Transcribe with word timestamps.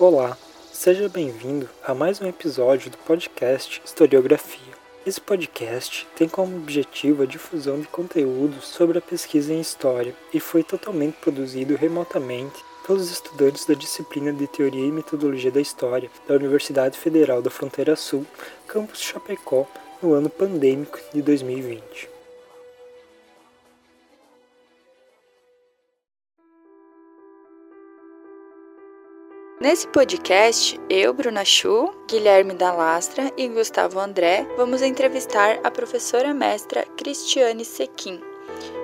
Olá, 0.00 0.34
seja 0.72 1.10
bem-vindo 1.10 1.68
a 1.84 1.92
mais 1.92 2.22
um 2.22 2.26
episódio 2.26 2.90
do 2.90 2.96
podcast 2.96 3.82
Historiografia. 3.84 4.72
Esse 5.04 5.20
podcast 5.20 6.08
tem 6.16 6.26
como 6.26 6.56
objetivo 6.56 7.22
a 7.22 7.26
difusão 7.26 7.78
de 7.78 7.86
conteúdos 7.86 8.64
sobre 8.68 8.96
a 8.96 9.02
pesquisa 9.02 9.52
em 9.52 9.60
História 9.60 10.14
e 10.32 10.40
foi 10.40 10.64
totalmente 10.64 11.18
produzido 11.20 11.76
remotamente 11.76 12.64
pelos 12.86 13.10
estudantes 13.10 13.66
da 13.66 13.74
disciplina 13.74 14.32
de 14.32 14.46
Teoria 14.46 14.86
e 14.86 14.90
Metodologia 14.90 15.50
da 15.50 15.60
História 15.60 16.10
da 16.26 16.34
Universidade 16.34 16.98
Federal 16.98 17.42
da 17.42 17.50
Fronteira 17.50 17.94
Sul, 17.94 18.24
campus 18.66 19.02
Chapecó, 19.02 19.68
no 20.02 20.14
ano 20.14 20.30
pandêmico 20.30 20.98
de 21.12 21.20
2020. 21.20 22.09
Nesse 29.62 29.86
podcast, 29.88 30.80
eu, 30.88 31.12
Bruna 31.12 31.44
Chu, 31.44 31.94
Guilherme 32.08 32.54
Dalastra 32.54 33.30
e 33.36 33.46
Gustavo 33.46 34.00
André 34.00 34.48
vamos 34.56 34.80
entrevistar 34.80 35.60
a 35.62 35.70
professora 35.70 36.32
mestra 36.32 36.86
Cristiane 36.96 37.62
Sequim, 37.62 38.22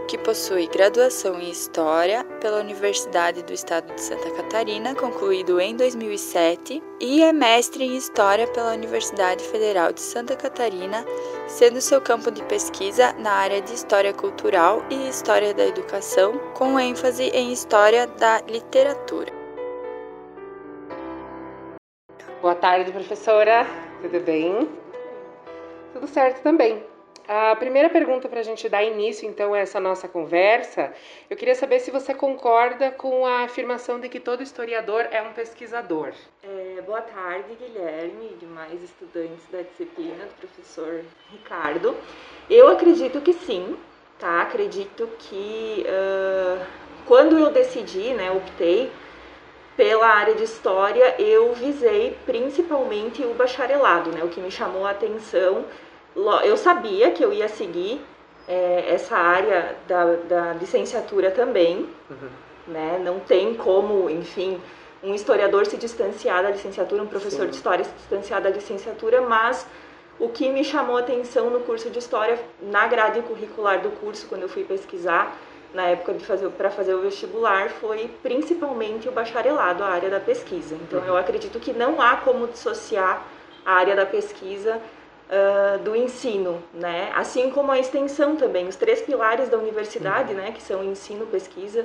que 0.06 0.18
possui 0.18 0.66
graduação 0.66 1.40
em 1.40 1.48
História 1.48 2.22
pela 2.42 2.60
Universidade 2.60 3.42
do 3.42 3.54
Estado 3.54 3.94
de 3.94 4.02
Santa 4.02 4.30
Catarina, 4.32 4.94
concluído 4.94 5.58
em 5.58 5.74
2007, 5.74 6.82
e 7.00 7.22
é 7.22 7.32
mestre 7.32 7.82
em 7.82 7.96
História 7.96 8.46
pela 8.46 8.74
Universidade 8.74 9.42
Federal 9.44 9.94
de 9.94 10.02
Santa 10.02 10.36
Catarina, 10.36 11.06
sendo 11.48 11.80
seu 11.80 12.02
campo 12.02 12.30
de 12.30 12.42
pesquisa 12.42 13.14
na 13.14 13.32
área 13.32 13.62
de 13.62 13.72
História 13.72 14.12
Cultural 14.12 14.84
e 14.90 15.08
História 15.08 15.54
da 15.54 15.66
Educação, 15.66 16.36
com 16.52 16.78
ênfase 16.78 17.30
em 17.30 17.50
História 17.50 18.06
da 18.06 18.42
Literatura. 18.42 19.35
Boa 22.46 22.54
tarde, 22.54 22.92
professora. 22.92 23.66
Tudo 24.00 24.20
bem? 24.20 24.68
Tudo 25.92 26.06
certo 26.06 26.44
também. 26.44 26.80
A 27.26 27.56
primeira 27.56 27.90
pergunta 27.90 28.28
para 28.28 28.38
a 28.38 28.42
gente 28.44 28.68
dar 28.68 28.84
início, 28.84 29.28
então, 29.28 29.52
a 29.52 29.58
essa 29.58 29.80
nossa 29.80 30.06
conversa, 30.06 30.92
eu 31.28 31.36
queria 31.36 31.56
saber 31.56 31.80
se 31.80 31.90
você 31.90 32.14
concorda 32.14 32.92
com 32.92 33.26
a 33.26 33.42
afirmação 33.42 33.98
de 33.98 34.08
que 34.08 34.20
todo 34.20 34.44
historiador 34.44 35.08
é 35.10 35.20
um 35.22 35.32
pesquisador. 35.32 36.12
É, 36.44 36.80
boa 36.82 37.00
tarde, 37.00 37.52
Guilherme 37.58 38.30
e 38.30 38.36
demais 38.36 38.80
estudantes 38.80 39.44
da 39.50 39.62
disciplina 39.62 40.26
do 40.26 40.34
professor 40.38 41.00
Ricardo. 41.32 41.96
Eu 42.48 42.68
acredito 42.68 43.20
que 43.22 43.32
sim, 43.32 43.76
tá? 44.20 44.42
Acredito 44.42 45.10
que 45.18 45.84
uh, 45.84 46.64
quando 47.06 47.36
eu 47.36 47.50
decidi, 47.50 48.14
né, 48.14 48.30
optei 48.30 48.92
pela 49.76 50.06
área 50.06 50.34
de 50.34 50.42
história, 50.42 51.20
eu 51.20 51.52
visei 51.52 52.16
principalmente 52.24 53.22
o 53.22 53.34
bacharelado, 53.34 54.10
né? 54.10 54.24
O 54.24 54.28
que 54.28 54.40
me 54.40 54.50
chamou 54.50 54.86
a 54.86 54.90
atenção, 54.90 55.64
eu 56.44 56.56
sabia 56.56 57.10
que 57.10 57.22
eu 57.22 57.32
ia 57.32 57.46
seguir 57.46 58.00
é, 58.48 58.84
essa 58.88 59.16
área 59.16 59.76
da, 59.86 60.04
da, 60.28 60.52
licenciatura 60.54 61.30
também, 61.30 61.88
uhum. 62.10 62.28
né? 62.68 63.00
Não 63.04 63.20
tem 63.20 63.54
como, 63.54 64.08
enfim, 64.08 64.60
um 65.02 65.14
historiador 65.14 65.66
se 65.66 65.76
distanciar 65.76 66.42
da 66.42 66.50
licenciatura, 66.50 67.02
um 67.02 67.06
professor 67.06 67.44
Sim. 67.44 67.50
de 67.50 67.56
história 67.56 67.84
se 67.84 67.92
distanciar 67.92 68.40
da 68.40 68.48
licenciatura, 68.48 69.20
mas 69.20 69.66
o 70.18 70.30
que 70.30 70.48
me 70.48 70.64
chamou 70.64 70.96
a 70.96 71.00
atenção 71.00 71.50
no 71.50 71.60
curso 71.60 71.90
de 71.90 71.98
história, 71.98 72.38
na 72.62 72.86
grade 72.86 73.20
curricular 73.20 73.82
do 73.82 73.90
curso, 73.90 74.26
quando 74.26 74.42
eu 74.42 74.48
fui 74.48 74.64
pesquisar, 74.64 75.36
na 75.74 75.88
época 75.88 76.14
de 76.14 76.24
fazer 76.24 76.48
para 76.50 76.70
fazer 76.70 76.94
o 76.94 77.02
vestibular 77.02 77.70
foi 77.70 78.10
principalmente 78.22 79.08
o 79.08 79.12
bacharelado, 79.12 79.82
a 79.82 79.88
área 79.88 80.10
da 80.10 80.20
pesquisa. 80.20 80.74
Então 80.74 81.04
eu 81.04 81.16
acredito 81.16 81.58
que 81.60 81.72
não 81.72 82.00
há 82.00 82.16
como 82.16 82.46
dissociar 82.46 83.22
a 83.64 83.72
área 83.72 83.96
da 83.96 84.06
pesquisa 84.06 84.80
uh, 85.28 85.78
do 85.82 85.94
ensino, 85.96 86.62
né? 86.72 87.10
Assim 87.14 87.50
como 87.50 87.72
a 87.72 87.78
extensão 87.78 88.36
também, 88.36 88.68
os 88.68 88.76
três 88.76 89.02
pilares 89.02 89.48
da 89.48 89.58
universidade, 89.58 90.32
né, 90.34 90.52
que 90.52 90.62
são 90.62 90.84
ensino, 90.84 91.26
pesquisa 91.26 91.84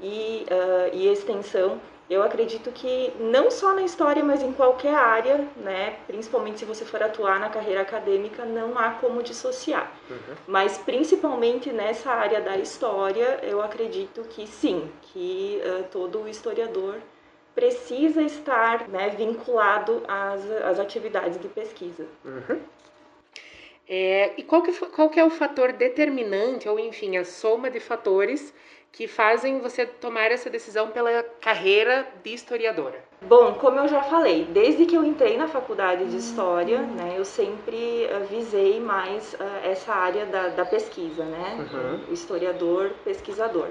e, 0.00 0.46
uh, 0.50 0.94
e 0.94 1.08
extensão 1.08 1.80
eu 2.10 2.22
acredito 2.22 2.70
que 2.72 3.12
não 3.20 3.50
só 3.50 3.74
na 3.74 3.82
história, 3.82 4.24
mas 4.24 4.42
em 4.42 4.52
qualquer 4.52 4.94
área, 4.94 5.46
né, 5.56 5.96
principalmente 6.06 6.60
se 6.60 6.64
você 6.64 6.84
for 6.84 7.02
atuar 7.02 7.38
na 7.38 7.50
carreira 7.50 7.82
acadêmica, 7.82 8.44
não 8.44 8.78
há 8.78 8.92
como 8.92 9.22
dissociar. 9.22 9.92
Uhum. 10.08 10.34
Mas 10.46 10.78
principalmente 10.78 11.70
nessa 11.70 12.10
área 12.10 12.40
da 12.40 12.56
história, 12.56 13.40
eu 13.42 13.60
acredito 13.60 14.22
que 14.30 14.46
sim, 14.46 14.90
que 15.02 15.60
uh, 15.62 15.84
todo 15.90 16.26
historiador 16.28 16.96
precisa 17.54 18.22
estar 18.22 18.88
né, 18.88 19.10
vinculado 19.10 20.02
às, 20.08 20.48
às 20.62 20.80
atividades 20.80 21.38
de 21.38 21.48
pesquisa. 21.48 22.06
Uhum. 22.24 22.60
É, 23.86 24.32
e 24.36 24.42
qual 24.42 24.62
que, 24.62 24.72
qual 24.72 25.08
que 25.08 25.18
é 25.18 25.24
o 25.24 25.30
fator 25.30 25.72
determinante, 25.72 26.68
ou 26.68 26.78
enfim, 26.78 27.16
a 27.16 27.24
soma 27.24 27.70
de 27.70 27.80
fatores 27.80 28.54
que 28.92 29.06
fazem 29.06 29.60
você 29.60 29.86
tomar 29.86 30.30
essa 30.30 30.50
decisão 30.50 30.88
pela 30.88 31.22
carreira 31.40 32.06
de 32.22 32.34
historiadora? 32.34 33.04
Bom, 33.22 33.54
como 33.54 33.78
eu 33.78 33.88
já 33.88 34.02
falei, 34.02 34.44
desde 34.44 34.86
que 34.86 34.94
eu 34.94 35.04
entrei 35.04 35.36
na 35.36 35.48
faculdade 35.48 36.04
de 36.06 36.16
História, 36.16 36.78
uhum. 36.78 36.94
né, 36.94 37.14
eu 37.16 37.24
sempre 37.24 38.06
uh, 38.06 38.24
visei 38.26 38.80
mais 38.80 39.34
uh, 39.34 39.38
essa 39.64 39.92
área 39.92 40.24
da, 40.26 40.48
da 40.48 40.64
pesquisa, 40.64 41.24
né? 41.24 41.68
Uhum. 41.72 42.12
Historiador, 42.12 42.90
pesquisador. 43.04 43.68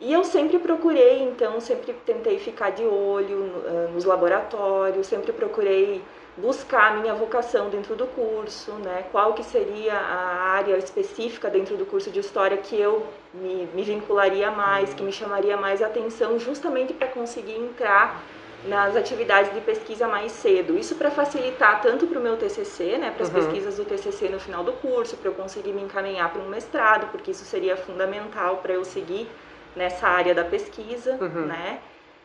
E 0.00 0.12
eu 0.12 0.24
sempre 0.24 0.58
procurei, 0.58 1.22
então, 1.22 1.60
sempre 1.60 1.92
tentei 2.04 2.38
ficar 2.38 2.70
de 2.70 2.84
olho 2.84 3.38
uh, 3.38 3.92
nos 3.92 4.04
laboratórios, 4.04 5.06
sempre 5.06 5.32
procurei 5.32 6.02
buscar 6.36 6.92
a 6.92 6.96
minha 6.96 7.14
vocação 7.14 7.70
dentro 7.70 7.94
do 7.94 8.06
curso, 8.06 8.72
né? 8.72 9.04
Qual 9.12 9.34
que 9.34 9.44
seria 9.44 9.94
a 9.94 10.50
área 10.50 10.76
específica 10.76 11.48
dentro 11.48 11.76
do 11.76 11.86
curso 11.86 12.10
de 12.10 12.18
história 12.18 12.56
que 12.56 12.78
eu 12.78 13.06
me, 13.32 13.68
me 13.74 13.82
vincularia 13.82 14.50
mais, 14.50 14.92
que 14.92 15.02
me 15.02 15.12
chamaria 15.12 15.56
mais 15.56 15.80
atenção, 15.80 16.38
justamente 16.38 16.92
para 16.92 17.06
conseguir 17.08 17.56
entrar 17.56 18.20
nas 18.66 18.96
atividades 18.96 19.52
de 19.52 19.60
pesquisa 19.60 20.08
mais 20.08 20.32
cedo. 20.32 20.76
Isso 20.76 20.94
para 20.96 21.10
facilitar 21.10 21.82
tanto 21.82 22.06
para 22.06 22.18
o 22.18 22.22
meu 22.22 22.36
TCC, 22.36 22.98
né, 22.98 23.10
para 23.10 23.24
as 23.24 23.28
uhum. 23.28 23.34
pesquisas 23.34 23.76
do 23.76 23.84
TCC 23.84 24.28
no 24.28 24.40
final 24.40 24.64
do 24.64 24.72
curso, 24.72 25.16
para 25.16 25.28
eu 25.28 25.34
conseguir 25.34 25.72
me 25.72 25.82
encaminhar 25.82 26.32
para 26.32 26.42
um 26.42 26.48
mestrado, 26.48 27.10
porque 27.10 27.30
isso 27.30 27.44
seria 27.44 27.76
fundamental 27.76 28.56
para 28.56 28.72
eu 28.72 28.84
seguir 28.84 29.28
nessa 29.76 30.08
área 30.08 30.34
da 30.34 30.44
pesquisa, 30.44 31.18
uhum. 31.20 31.46
né? 31.46 31.80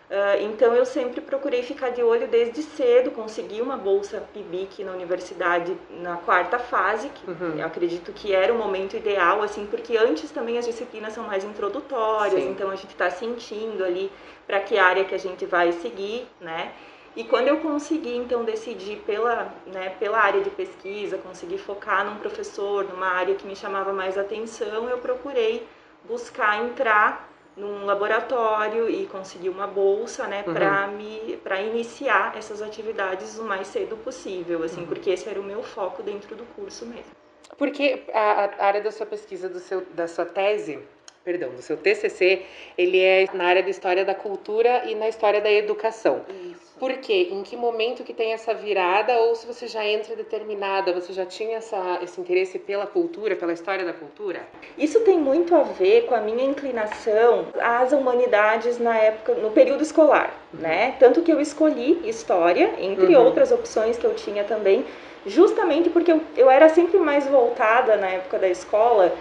Uh, 0.09 0.41
então 0.41 0.73
eu 0.73 0.87
sempre 0.87 1.21
procurei 1.21 1.61
ficar 1.61 1.91
de 1.91 2.01
olho 2.01 2.27
desde 2.27 2.63
cedo, 2.63 3.11
consegui 3.11 3.61
uma 3.61 3.77
bolsa 3.77 4.19
PIBIC 4.33 4.83
na 4.83 4.91
universidade 4.91 5.77
na 6.01 6.17
quarta 6.17 6.57
fase, 6.57 7.09
que 7.09 7.29
uhum. 7.29 7.59
eu 7.59 7.65
acredito 7.65 8.11
que 8.11 8.33
era 8.33 8.51
o 8.51 8.57
momento 8.57 8.97
ideal, 8.97 9.43
assim, 9.43 9.67
porque 9.67 9.95
antes 9.97 10.31
também 10.31 10.57
as 10.57 10.65
disciplinas 10.65 11.13
são 11.13 11.25
mais 11.25 11.43
introdutórias, 11.43 12.41
Sim. 12.41 12.49
então 12.49 12.71
a 12.71 12.75
gente 12.75 12.89
está 12.89 13.11
sentindo 13.11 13.85
ali 13.85 14.11
para 14.47 14.59
que 14.59 14.79
área 14.79 15.05
que 15.05 15.13
a 15.13 15.19
gente 15.19 15.45
vai 15.45 15.71
seguir, 15.73 16.27
né? 16.41 16.73
E 17.15 17.23
quando 17.23 17.47
eu 17.47 17.57
consegui 17.57 18.15
então 18.17 18.43
decidir 18.43 19.03
pela, 19.05 19.53
né, 19.67 19.89
pela 19.99 20.17
área 20.19 20.41
de 20.41 20.49
pesquisa, 20.49 21.19
consegui 21.19 21.59
focar 21.59 22.03
num 22.03 22.17
professor, 22.17 22.83
numa 22.83 23.09
área 23.09 23.35
que 23.35 23.45
me 23.45 23.55
chamava 23.55 23.93
mais 23.93 24.17
atenção, 24.17 24.89
eu 24.89 24.97
procurei 24.97 25.67
buscar 26.07 26.63
entrar 26.63 27.28
num 27.59 27.85
laboratório 27.85 28.89
e 28.89 29.05
conseguir 29.07 29.49
uma 29.49 29.67
bolsa, 29.67 30.25
né, 30.27 30.43
uhum. 30.47 30.53
para 30.53 30.87
me 30.87 31.37
para 31.43 31.61
iniciar 31.61 32.35
essas 32.37 32.61
atividades 32.61 33.37
o 33.37 33.43
mais 33.43 33.67
cedo 33.67 33.97
possível, 33.97 34.63
assim, 34.63 34.81
uhum. 34.81 34.87
porque 34.87 35.09
esse 35.09 35.27
era 35.27 35.39
o 35.39 35.43
meu 35.43 35.61
foco 35.61 36.01
dentro 36.01 36.35
do 36.35 36.45
curso 36.55 36.85
mesmo. 36.85 37.11
Porque 37.57 38.03
a, 38.13 38.45
a 38.59 38.65
área 38.65 38.81
da 38.81 38.91
sua 38.91 39.05
pesquisa, 39.05 39.49
do 39.49 39.59
seu, 39.59 39.81
da 39.93 40.07
sua 40.07 40.25
tese, 40.25 40.79
perdão, 41.23 41.49
do 41.51 41.61
seu 41.61 41.75
TCC, 41.75 42.45
ele 42.77 42.99
é 42.99 43.27
na 43.33 43.45
área 43.45 43.61
da 43.61 43.69
história 43.69 44.05
da 44.05 44.15
cultura 44.15 44.85
e 44.85 44.95
na 44.95 45.09
história 45.09 45.41
da 45.41 45.51
educação. 45.51 46.25
Isso. 46.29 46.68
Por 46.79 46.93
quê? 46.93 47.27
Em 47.31 47.43
que 47.43 47.57
momento 47.57 48.03
que 48.03 48.13
tem 48.13 48.31
essa 48.31 48.53
virada 48.53 49.13
ou 49.17 49.35
se 49.35 49.45
você 49.45 49.67
já 49.67 49.85
entra 49.85 50.15
determinada, 50.15 50.93
você 50.93 51.11
já 51.11 51.25
tinha 51.25 51.57
essa, 51.57 51.99
esse 52.01 52.21
interesse 52.21 52.57
pela 52.57 52.87
cultura, 52.87 53.35
pela 53.35 53.51
história 53.51 53.83
da 53.83 53.91
cultura? 53.91 54.47
Isso 54.77 55.01
tem 55.01 55.19
muito 55.19 55.53
a 55.53 55.63
ver 55.63 56.05
com 56.05 56.15
a 56.15 56.21
minha 56.21 56.45
inclinação 56.45 57.47
às 57.59 57.91
humanidades 57.91 58.79
na 58.79 58.97
época, 58.97 59.33
no 59.33 59.51
período 59.51 59.83
escolar, 59.83 60.33
né? 60.53 60.95
Tanto 60.99 61.21
que 61.21 61.31
eu 61.31 61.41
escolhi 61.41 61.99
história, 62.07 62.73
entre 62.79 63.13
uhum. 63.15 63.25
outras 63.25 63.51
opções 63.51 63.97
que 63.97 64.05
eu 64.05 64.15
tinha 64.15 64.45
também, 64.45 64.85
justamente 65.25 65.89
porque 65.89 66.13
eu, 66.13 66.21
eu 66.37 66.49
era 66.49 66.69
sempre 66.69 66.97
mais 66.97 67.27
voltada 67.27 67.97
na 67.97 68.07
época 68.07 68.39
da 68.39 68.47
escola 68.47 69.13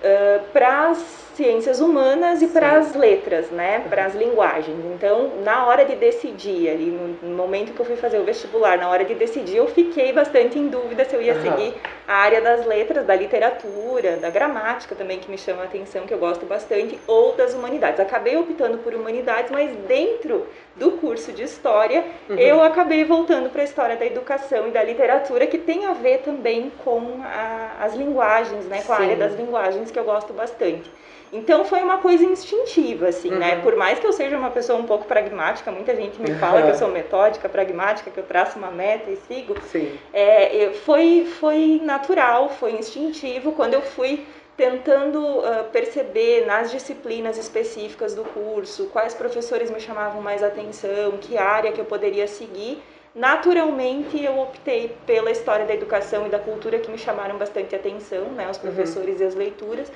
uh, 0.00 0.44
para 0.52 0.88
as 0.88 1.24
ciências 1.34 1.80
humanas 1.80 2.42
e 2.42 2.46
para 2.46 2.78
as 2.78 2.94
letras, 2.94 3.50
né, 3.50 3.80
para 3.88 4.06
as 4.06 4.14
linguagens. 4.14 4.78
Então, 4.94 5.30
na 5.42 5.66
hora 5.66 5.84
de 5.84 5.96
decidir, 5.96 6.70
ali 6.70 6.86
no, 7.22 7.34
momento 7.34 7.72
que 7.72 7.80
eu 7.80 7.84
fui 7.84 7.96
fazer 7.96 8.18
o 8.18 8.24
vestibular, 8.24 8.78
na 8.78 8.88
hora 8.88 9.04
de 9.04 9.14
decidir, 9.14 9.56
eu 9.56 9.66
fiquei 9.66 10.12
bastante 10.12 10.58
em 10.58 10.68
dúvida 10.68 11.04
se 11.04 11.14
eu 11.14 11.20
ia 11.20 11.40
seguir 11.40 11.74
a 12.06 12.14
área 12.14 12.40
das 12.40 12.64
letras, 12.64 13.04
da 13.04 13.14
literatura, 13.14 14.16
da 14.16 14.30
gramática 14.30 14.94
também 14.94 15.18
que 15.18 15.30
me 15.30 15.36
chama 15.36 15.62
a 15.62 15.64
atenção, 15.64 16.06
que 16.06 16.14
eu 16.14 16.18
gosto 16.18 16.46
bastante, 16.46 16.98
ou 17.06 17.34
das 17.34 17.54
humanidades. 17.54 17.98
Acabei 17.98 18.36
optando 18.36 18.78
por 18.78 18.94
humanidades, 18.94 19.50
mas 19.50 19.74
dentro 19.88 20.46
do 20.76 20.92
curso 20.92 21.32
de 21.32 21.42
história, 21.42 22.04
uhum. 22.28 22.36
eu 22.36 22.62
acabei 22.62 23.04
voltando 23.04 23.50
para 23.50 23.62
a 23.62 23.64
história 23.64 23.96
da 23.96 24.06
educação 24.06 24.68
e 24.68 24.70
da 24.70 24.82
literatura, 24.82 25.46
que 25.46 25.58
tem 25.58 25.86
a 25.86 25.92
ver 25.92 26.18
também 26.18 26.70
com 26.84 27.20
a, 27.22 27.84
as 27.84 27.94
linguagens, 27.94 28.64
né, 28.66 28.78
com 28.78 28.94
Sim. 28.94 29.02
a 29.02 29.04
área 29.04 29.16
das 29.16 29.34
linguagens 29.34 29.90
que 29.90 29.98
eu 29.98 30.04
gosto 30.04 30.32
bastante. 30.32 30.90
Então 31.34 31.64
foi 31.64 31.82
uma 31.82 31.98
coisa 31.98 32.24
instintiva, 32.24 33.08
assim, 33.08 33.28
né? 33.28 33.34
uhum. 33.34 33.56
né? 33.56 33.62
Por 33.62 33.74
mais 33.74 33.98
que 33.98 34.06
eu 34.06 34.12
seja 34.12 34.38
uma 34.38 34.50
pessoa 34.50 34.78
um 34.78 34.84
pouco 34.84 35.04
pragmática, 35.04 35.70
muita 35.72 35.94
gente 35.96 36.20
me 36.22 36.32
fala 36.36 36.62
que 36.62 36.70
eu 36.70 36.74
sou 36.76 36.88
metódica, 36.92 37.48
pragmática, 37.48 38.08
que 38.08 38.18
eu 38.18 38.24
traço 38.24 38.56
uma 38.56 38.70
meta 38.70 39.10
e 39.10 39.16
sigo. 39.16 39.56
Sim. 39.62 39.98
É, 40.12 40.70
foi, 40.84 41.26
foi 41.40 41.80
natural, 41.82 42.50
foi 42.50 42.72
instintivo. 42.72 43.50
Quando 43.52 43.74
eu 43.74 43.82
fui 43.82 44.24
tentando 44.56 45.18
uh, 45.18 45.64
perceber 45.72 46.46
nas 46.46 46.70
disciplinas 46.70 47.36
específicas 47.36 48.14
do 48.14 48.22
curso 48.22 48.86
quais 48.92 49.12
professores 49.12 49.68
me 49.68 49.80
chamavam 49.80 50.22
mais 50.22 50.44
atenção, 50.44 51.18
que 51.20 51.36
área 51.36 51.72
que 51.72 51.80
eu 51.80 51.84
poderia 51.84 52.28
seguir, 52.28 52.80
naturalmente 53.12 54.22
eu 54.22 54.38
optei 54.38 54.94
pela 55.04 55.32
história 55.32 55.66
da 55.66 55.74
educação 55.74 56.28
e 56.28 56.30
da 56.30 56.38
cultura 56.38 56.78
que 56.78 56.88
me 56.88 56.98
chamaram 56.98 57.36
bastante 57.36 57.74
atenção, 57.74 58.26
né, 58.26 58.48
os 58.48 58.56
uhum. 58.56 58.62
professores 58.62 59.16
uhum. 59.16 59.24
e 59.24 59.26
as 59.26 59.34
leituras 59.34 59.90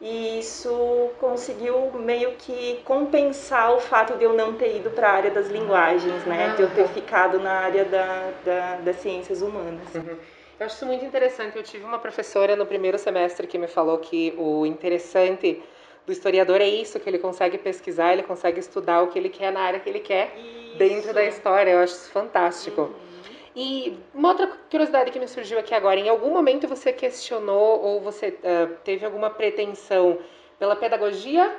e 0.00 0.38
isso 0.38 1.10
conseguiu 1.20 1.90
meio 1.92 2.32
que 2.32 2.80
compensar 2.84 3.72
o 3.72 3.80
fato 3.80 4.16
de 4.18 4.24
eu 4.24 4.32
não 4.34 4.54
ter 4.54 4.76
ido 4.76 4.90
para 4.90 5.08
a 5.08 5.12
área 5.12 5.30
das 5.30 5.48
linguagens, 5.48 6.24
né? 6.26 6.54
De 6.56 6.62
eu 6.62 6.70
ter 6.70 6.88
ficado 6.88 7.38
na 7.38 7.52
área 7.52 7.84
da, 7.84 8.30
da 8.44 8.76
das 8.76 8.96
ciências 8.96 9.40
humanas. 9.40 9.94
Uhum. 9.94 10.16
Eu 10.58 10.66
acho 10.66 10.76
isso 10.76 10.86
muito 10.86 11.04
interessante. 11.04 11.56
Eu 11.56 11.62
tive 11.62 11.84
uma 11.84 11.98
professora 11.98 12.54
no 12.54 12.66
primeiro 12.66 12.98
semestre 12.98 13.46
que 13.46 13.58
me 13.58 13.66
falou 13.66 13.98
que 13.98 14.34
o 14.36 14.66
interessante 14.66 15.62
do 16.06 16.12
historiador 16.12 16.60
é 16.60 16.68
isso, 16.68 17.00
que 17.00 17.08
ele 17.08 17.18
consegue 17.18 17.56
pesquisar, 17.56 18.12
ele 18.12 18.22
consegue 18.22 18.60
estudar 18.60 19.02
o 19.02 19.08
que 19.08 19.18
ele 19.18 19.30
quer 19.30 19.50
na 19.50 19.60
área 19.60 19.80
que 19.80 19.88
ele 19.88 20.00
quer 20.00 20.36
isso. 20.36 20.76
dentro 20.76 21.14
da 21.14 21.24
história. 21.24 21.70
Eu 21.70 21.78
acho 21.78 21.94
isso 21.94 22.10
fantástico. 22.10 22.82
Uhum. 22.82 23.13
E 23.56 23.96
uma 24.12 24.30
outra 24.30 24.48
curiosidade 24.68 25.12
que 25.12 25.18
me 25.18 25.28
surgiu 25.28 25.58
aqui 25.58 25.74
agora, 25.74 25.98
em 26.00 26.08
algum 26.08 26.30
momento 26.30 26.66
você 26.66 26.92
questionou 26.92 27.80
ou 27.80 28.00
você 28.00 28.30
uh, 28.30 28.74
teve 28.82 29.06
alguma 29.06 29.30
pretensão 29.30 30.18
pela 30.58 30.74
pedagogia 30.74 31.54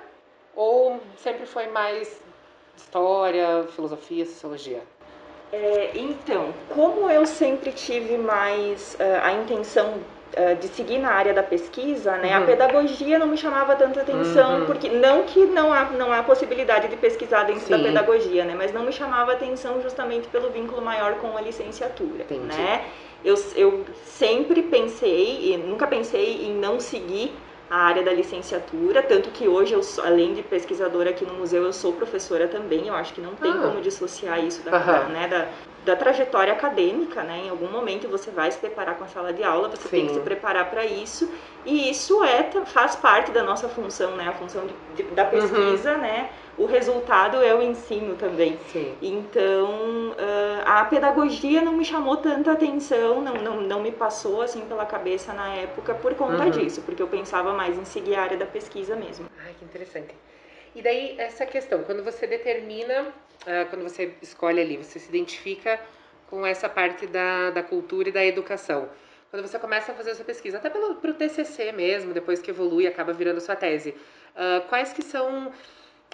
ou 0.55 0.99
sempre 1.17 1.45
foi 1.45 1.67
mais 1.67 2.21
história, 2.75 3.63
filosofia, 3.75 4.25
sociologia? 4.25 4.81
É, 5.53 5.91
então, 5.95 6.53
como 6.73 7.09
eu 7.09 7.25
sempre 7.25 7.71
tive 7.71 8.17
mais 8.17 8.95
uh, 8.95 9.23
a 9.23 9.31
intenção 9.31 9.99
de 10.55 10.67
seguir 10.67 10.99
na 10.99 11.11
área 11.11 11.33
da 11.33 11.41
pesquisa, 11.41 12.17
né? 12.17 12.37
Uhum. 12.37 12.43
A 12.43 12.45
pedagogia 12.45 13.17
não 13.17 13.27
me 13.27 13.37
chamava 13.37 13.75
tanta 13.75 14.01
atenção, 14.01 14.59
uhum. 14.59 14.65
porque 14.65 14.89
não 14.89 15.23
que 15.23 15.45
não 15.45 15.71
há, 15.71 15.85
não 15.85 16.11
há 16.11 16.21
possibilidade 16.23 16.87
de 16.87 16.97
pesquisar 16.97 17.43
dentro 17.43 17.65
Sim. 17.65 17.71
da 17.71 17.79
pedagogia, 17.79 18.43
né? 18.43 18.53
Mas 18.55 18.73
não 18.73 18.83
me 18.83 18.91
chamava 18.91 19.31
atenção 19.33 19.81
justamente 19.81 20.27
pelo 20.27 20.49
vínculo 20.49 20.81
maior 20.81 21.15
com 21.15 21.37
a 21.37 21.41
licenciatura, 21.41 22.23
Entendi. 22.23 22.55
né? 22.55 22.85
Eu, 23.23 23.35
eu 23.55 23.85
sempre 24.05 24.61
pensei, 24.61 25.53
e 25.53 25.57
nunca 25.57 25.87
pensei 25.87 26.45
em 26.45 26.53
não 26.53 26.79
seguir 26.79 27.33
a 27.69 27.77
área 27.77 28.03
da 28.03 28.13
licenciatura, 28.13 29.01
tanto 29.01 29.29
que 29.31 29.47
hoje 29.47 29.73
eu 29.73 29.81
além 30.03 30.33
de 30.33 30.43
pesquisadora 30.43 31.09
aqui 31.09 31.25
no 31.25 31.33
museu, 31.33 31.63
eu 31.63 31.73
sou 31.73 31.93
professora 31.93 32.47
também, 32.47 32.87
eu 32.87 32.93
acho 32.93 33.13
que 33.13 33.21
não 33.21 33.33
tem 33.33 33.51
ah. 33.51 33.61
como 33.63 33.81
dissociar 33.81 34.43
isso 34.43 34.61
da, 34.63 34.77
uhum. 34.77 35.09
né, 35.09 35.27
da, 35.27 35.47
da 35.85 35.95
trajetória 35.95 36.51
acadêmica, 36.51 37.21
né? 37.23 37.43
Em 37.45 37.49
algum 37.49 37.69
momento 37.69 38.07
você 38.07 38.31
vai 38.31 38.51
se 38.51 38.57
preparar 38.57 38.97
com 38.97 39.03
a 39.03 39.07
sala 39.07 39.31
de 39.31 39.43
aula, 39.43 39.69
você 39.69 39.83
Sim. 39.83 39.89
tem 39.89 40.07
que 40.07 40.13
se 40.15 40.19
preparar 40.19 40.69
para 40.69 40.83
isso, 40.83 41.31
e 41.63 41.89
isso 41.89 42.23
é 42.23 42.49
faz 42.65 42.95
parte 42.95 43.31
da 43.31 43.43
nossa 43.43 43.69
função, 43.69 44.15
né? 44.15 44.27
A 44.27 44.33
função 44.33 44.65
de, 44.65 45.03
de, 45.03 45.03
da 45.11 45.23
uhum. 45.23 45.29
pesquisa, 45.29 45.93
uhum. 45.93 46.01
né? 46.01 46.29
O 46.57 46.65
resultado 46.65 47.41
é 47.43 47.53
o 47.53 47.61
ensino 47.61 48.15
também. 48.15 48.57
Sim. 48.71 48.95
Então, 49.01 50.11
uh, 50.11 50.61
a 50.65 50.85
pedagogia 50.85 51.61
não 51.61 51.73
me 51.73 51.85
chamou 51.85 52.17
tanta 52.17 52.51
atenção, 52.51 53.21
não, 53.21 53.33
não, 53.35 53.61
não 53.61 53.81
me 53.81 53.91
passou 53.91 54.41
assim 54.41 54.61
pela 54.61 54.85
cabeça 54.85 55.33
na 55.33 55.53
época 55.53 55.93
por 55.93 56.15
conta 56.15 56.45
uhum. 56.45 56.49
disso, 56.49 56.81
porque 56.81 57.03
eu 57.03 57.07
pensava 57.07 57.53
mais 57.53 57.77
em 57.77 57.85
seguir 57.85 58.15
a 58.15 58.23
área 58.23 58.37
da 58.37 58.45
pesquisa 58.45 58.95
mesmo. 58.95 59.27
Ai, 59.45 59.53
que 59.59 59.65
interessante. 59.65 60.15
E 60.73 60.81
daí, 60.81 61.15
essa 61.17 61.45
questão, 61.45 61.83
quando 61.83 62.03
você 62.03 62.27
determina 62.27 63.13
uh, 63.41 63.69
quando 63.69 63.83
você 63.83 64.13
escolhe 64.21 64.61
ali, 64.61 64.77
você 64.77 64.99
se 64.99 65.09
identifica 65.09 65.79
com 66.29 66.45
essa 66.45 66.67
parte 66.67 67.07
da, 67.07 67.51
da 67.51 67.63
cultura 67.63 68.09
e 68.09 68.11
da 68.11 68.25
educação. 68.25 68.89
Quando 69.29 69.47
você 69.47 69.59
começa 69.59 69.91
a 69.91 69.95
fazer 69.95 70.11
a 70.11 70.15
sua 70.15 70.25
pesquisa, 70.25 70.57
até 70.57 70.69
pelo 70.69 70.95
pro 70.95 71.13
TCC 71.13 71.71
mesmo, 71.71 72.13
depois 72.13 72.41
que 72.41 72.51
evolui, 72.51 72.87
acaba 72.87 73.11
virando 73.13 73.41
sua 73.41 73.55
tese, 73.55 73.89
uh, 73.89 74.67
quais 74.69 74.93
que 74.93 75.01
são 75.01 75.51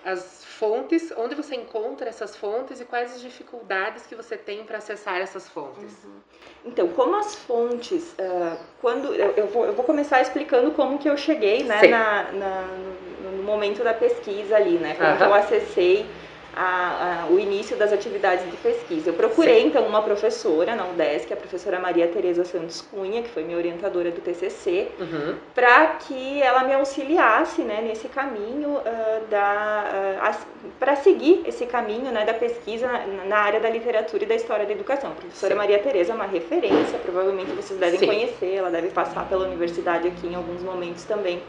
as 0.03 0.44
fontes, 0.44 1.13
onde 1.15 1.35
você 1.35 1.56
encontra 1.56 2.09
essas 2.09 2.35
fontes 2.35 2.81
e 2.81 2.85
quais 2.85 3.13
as 3.13 3.21
dificuldades 3.21 4.07
que 4.07 4.15
você 4.15 4.35
tem 4.35 4.63
para 4.63 4.79
acessar 4.79 5.21
essas 5.21 5.47
fontes? 5.47 6.03
Uhum. 6.03 6.19
Então, 6.65 6.88
como 6.89 7.15
as 7.15 7.35
fontes, 7.35 8.13
uh, 8.13 8.57
quando 8.81 9.13
eu, 9.13 9.31
eu, 9.31 9.47
vou, 9.47 9.65
eu 9.65 9.74
vou 9.74 9.85
começar 9.85 10.21
explicando 10.21 10.71
como 10.71 10.97
que 10.97 11.09
eu 11.09 11.17
cheguei, 11.17 11.63
né, 11.63 11.83
na, 11.88 12.31
na, 12.31 12.62
no, 13.24 13.44
momento 13.44 13.83
da 13.83 13.94
pesquisa 13.94 14.56
ali, 14.56 14.77
né, 14.77 14.95
como 14.95 15.09
uhum. 15.09 15.25
eu 15.25 15.33
acessei 15.33 16.07
a, 16.56 17.24
a, 17.24 17.31
o 17.31 17.39
início 17.39 17.77
das 17.77 17.94
atividades 17.94 18.50
de 18.50 18.57
pesquisa. 18.57 19.09
Eu 19.09 19.13
procurei, 19.13 19.62
Sim. 19.62 19.68
então, 19.68 19.86
uma 19.86 20.01
professora 20.01 20.75
na 20.75 20.86
UDESC, 20.86 21.33
a 21.33 21.38
professora 21.38 21.80
Maria 21.80 22.07
Tereza 22.07 22.44
Santos 22.44 22.81
Cunha, 22.81 23.21
que 23.21 23.30
foi 23.30 23.44
minha 23.44 23.57
orientadora 23.57 24.12
do 24.12 24.21
TCC, 24.21 24.89
uhum. 25.00 25.36
para 25.56 25.88
que 25.95 26.42
ela 26.42 26.63
me 26.63 26.74
auxiliasse 26.74 27.62
né, 27.62 27.81
nesse 27.81 28.07
caminho 28.07 28.69
uh, 28.69 29.27
da... 29.30 30.31
Uh, 30.33 30.71
para 30.80 30.95
seguir 30.95 31.44
esse 31.45 31.65
caminho 31.65 32.12
né, 32.12 32.25
da 32.25 32.33
pesquisa 32.33 32.88
na, 32.88 33.25
na, 33.25 33.38
área 33.38 33.59
da 33.59 33.69
literatura 33.69 34.24
e 34.24 34.27
da 34.27 34.36
história 34.36 34.65
da 34.65 34.71
educação. 34.71 35.12
A 35.12 35.15
professora 35.15 35.53
Sim. 35.53 35.57
Maria 35.57 35.80
Tereza 35.80 36.12
é 36.12 36.15
uma 36.15 36.25
referência, 36.25 37.00
provavelmente 37.00 37.51
vocês 37.51 37.80
devem 37.80 38.00
Sim. 38.00 38.06
conhecer, 38.06 38.56
ela 38.56 38.69
deve 38.69 38.89
passar 38.89 39.27
pela 39.27 39.45
universidade 39.48 40.07
aqui 40.07 40.27
em 40.27 40.36
alguns 40.36 40.62
momentos 40.62 41.03
também. 41.06 41.42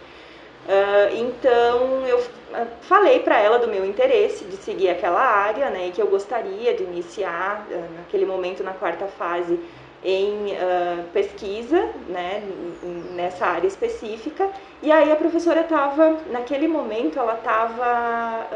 Uh, 0.63 1.17
então 1.17 2.07
eu 2.07 2.23
ah, 2.55 2.67
falei 2.83 3.19
para 3.19 3.37
ela 3.37 3.59
do 3.59 3.67
meu 3.67 3.85
interesse 3.85 4.45
de 4.45 4.57
seguir 4.57 4.91
aquela 4.91 5.21
área, 5.21 5.71
né, 5.71 5.89
e 5.89 5.91
que 5.91 6.01
eu 6.01 6.07
gostaria 6.07 6.73
de 6.73 6.85
iniciar 6.85 7.67
uh, 7.69 7.97
naquele 7.97 8.25
momento 8.25 8.63
na 8.63 8.73
quarta 8.73 9.07
fase 9.07 9.59
em 10.05 10.53
uh, 10.53 11.03
pesquisa, 11.13 11.89
né, 12.09 12.43
nessa 13.15 13.47
área 13.47 13.67
específica. 13.67 14.49
E 14.81 14.93
aí 14.93 15.11
a 15.11 15.17
professora 15.17 15.63
estava, 15.63 16.17
naquele 16.31 16.69
momento, 16.69 17.19
ela 17.19 17.35
estava 17.35 18.49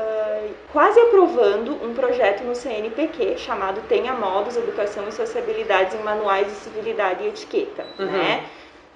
quase 0.72 0.98
aprovando 0.98 1.72
um 1.84 1.94
projeto 1.94 2.42
no 2.42 2.52
CNPq 2.52 3.38
chamado 3.38 3.80
Tenha 3.88 4.12
Modos, 4.12 4.56
Educação 4.56 5.08
e 5.08 5.12
Sociabilidades 5.12 5.94
em 5.94 6.02
Manuais 6.02 6.48
de 6.48 6.54
Civilidade 6.54 7.22
e 7.22 7.28
Etiqueta, 7.28 7.86
uhum. 7.96 8.06
né? 8.06 8.44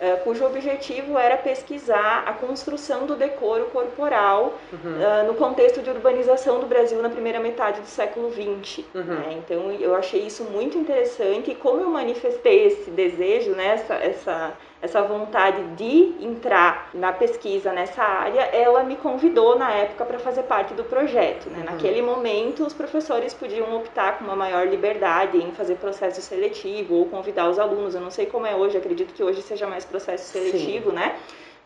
Uh, 0.01 0.25
cujo 0.25 0.45
objetivo 0.45 1.19
era 1.19 1.37
pesquisar 1.37 2.25
a 2.27 2.33
construção 2.33 3.07
do 3.07 3.15
decoro 3.15 3.67
corporal 3.67 4.59
uhum. 4.73 4.97
uh, 4.97 5.27
no 5.27 5.35
contexto 5.35 5.83
de 5.83 5.91
urbanização 5.91 6.61
do 6.61 6.67
Brasil 6.67 7.01
na 7.03 7.11
primeira 7.11 7.39
metade 7.39 7.81
do 7.81 7.87
século 7.87 8.33
XX. 8.33 8.85
Uhum. 8.95 9.03
Né? 9.03 9.39
Então 9.39 9.71
eu 9.73 9.95
achei 9.95 10.23
isso 10.23 10.45
muito 10.45 10.79
interessante 10.79 11.51
e 11.51 11.55
como 11.55 11.81
eu 11.81 11.91
manifestei 11.91 12.67
esse 12.67 12.91
desejo, 12.91 13.53
né, 13.53 13.75
essa, 13.75 13.95
essa 13.95 14.53
essa 14.83 15.03
vontade 15.03 15.63
de 15.77 16.15
entrar 16.25 16.91
na 16.95 17.13
pesquisa 17.13 17.73
nessa 17.73 18.03
área, 18.03 18.41
ela 18.41 18.83
me 18.83 18.97
convidou 18.97 19.59
na 19.59 19.71
época 19.71 20.07
para 20.07 20.19
fazer 20.19 20.45
parte 20.45 20.73
do 20.73 20.85
projeto. 20.85 21.51
Né? 21.51 21.59
Uhum. 21.59 21.65
Naquele 21.65 22.01
momento, 22.01 22.65
os 22.65 22.73
professores 22.73 23.35
podiam 23.35 23.77
optar 23.77 24.19
com 24.19 24.25
uma 24.25 24.37
maior 24.37 24.67
liberdade 24.67 25.37
em 25.37 25.53
fazer 25.53 25.75
processo 25.77 26.23
seletivo 26.23 26.95
ou 26.95 27.07
convidar 27.07 27.49
os 27.51 27.59
alunos. 27.59 27.95
Eu 27.95 28.01
não 28.01 28.11
sei 28.11 28.27
como 28.27 28.47
é 28.47 28.55
hoje, 28.55 28.79
acredito 28.79 29.13
que 29.13 29.23
hoje 29.23 29.43
seja 29.43 29.67
mais 29.67 29.85
processo 29.85 30.33
seletivo, 30.33 30.91
Sim. 30.91 30.97
né? 30.97 31.17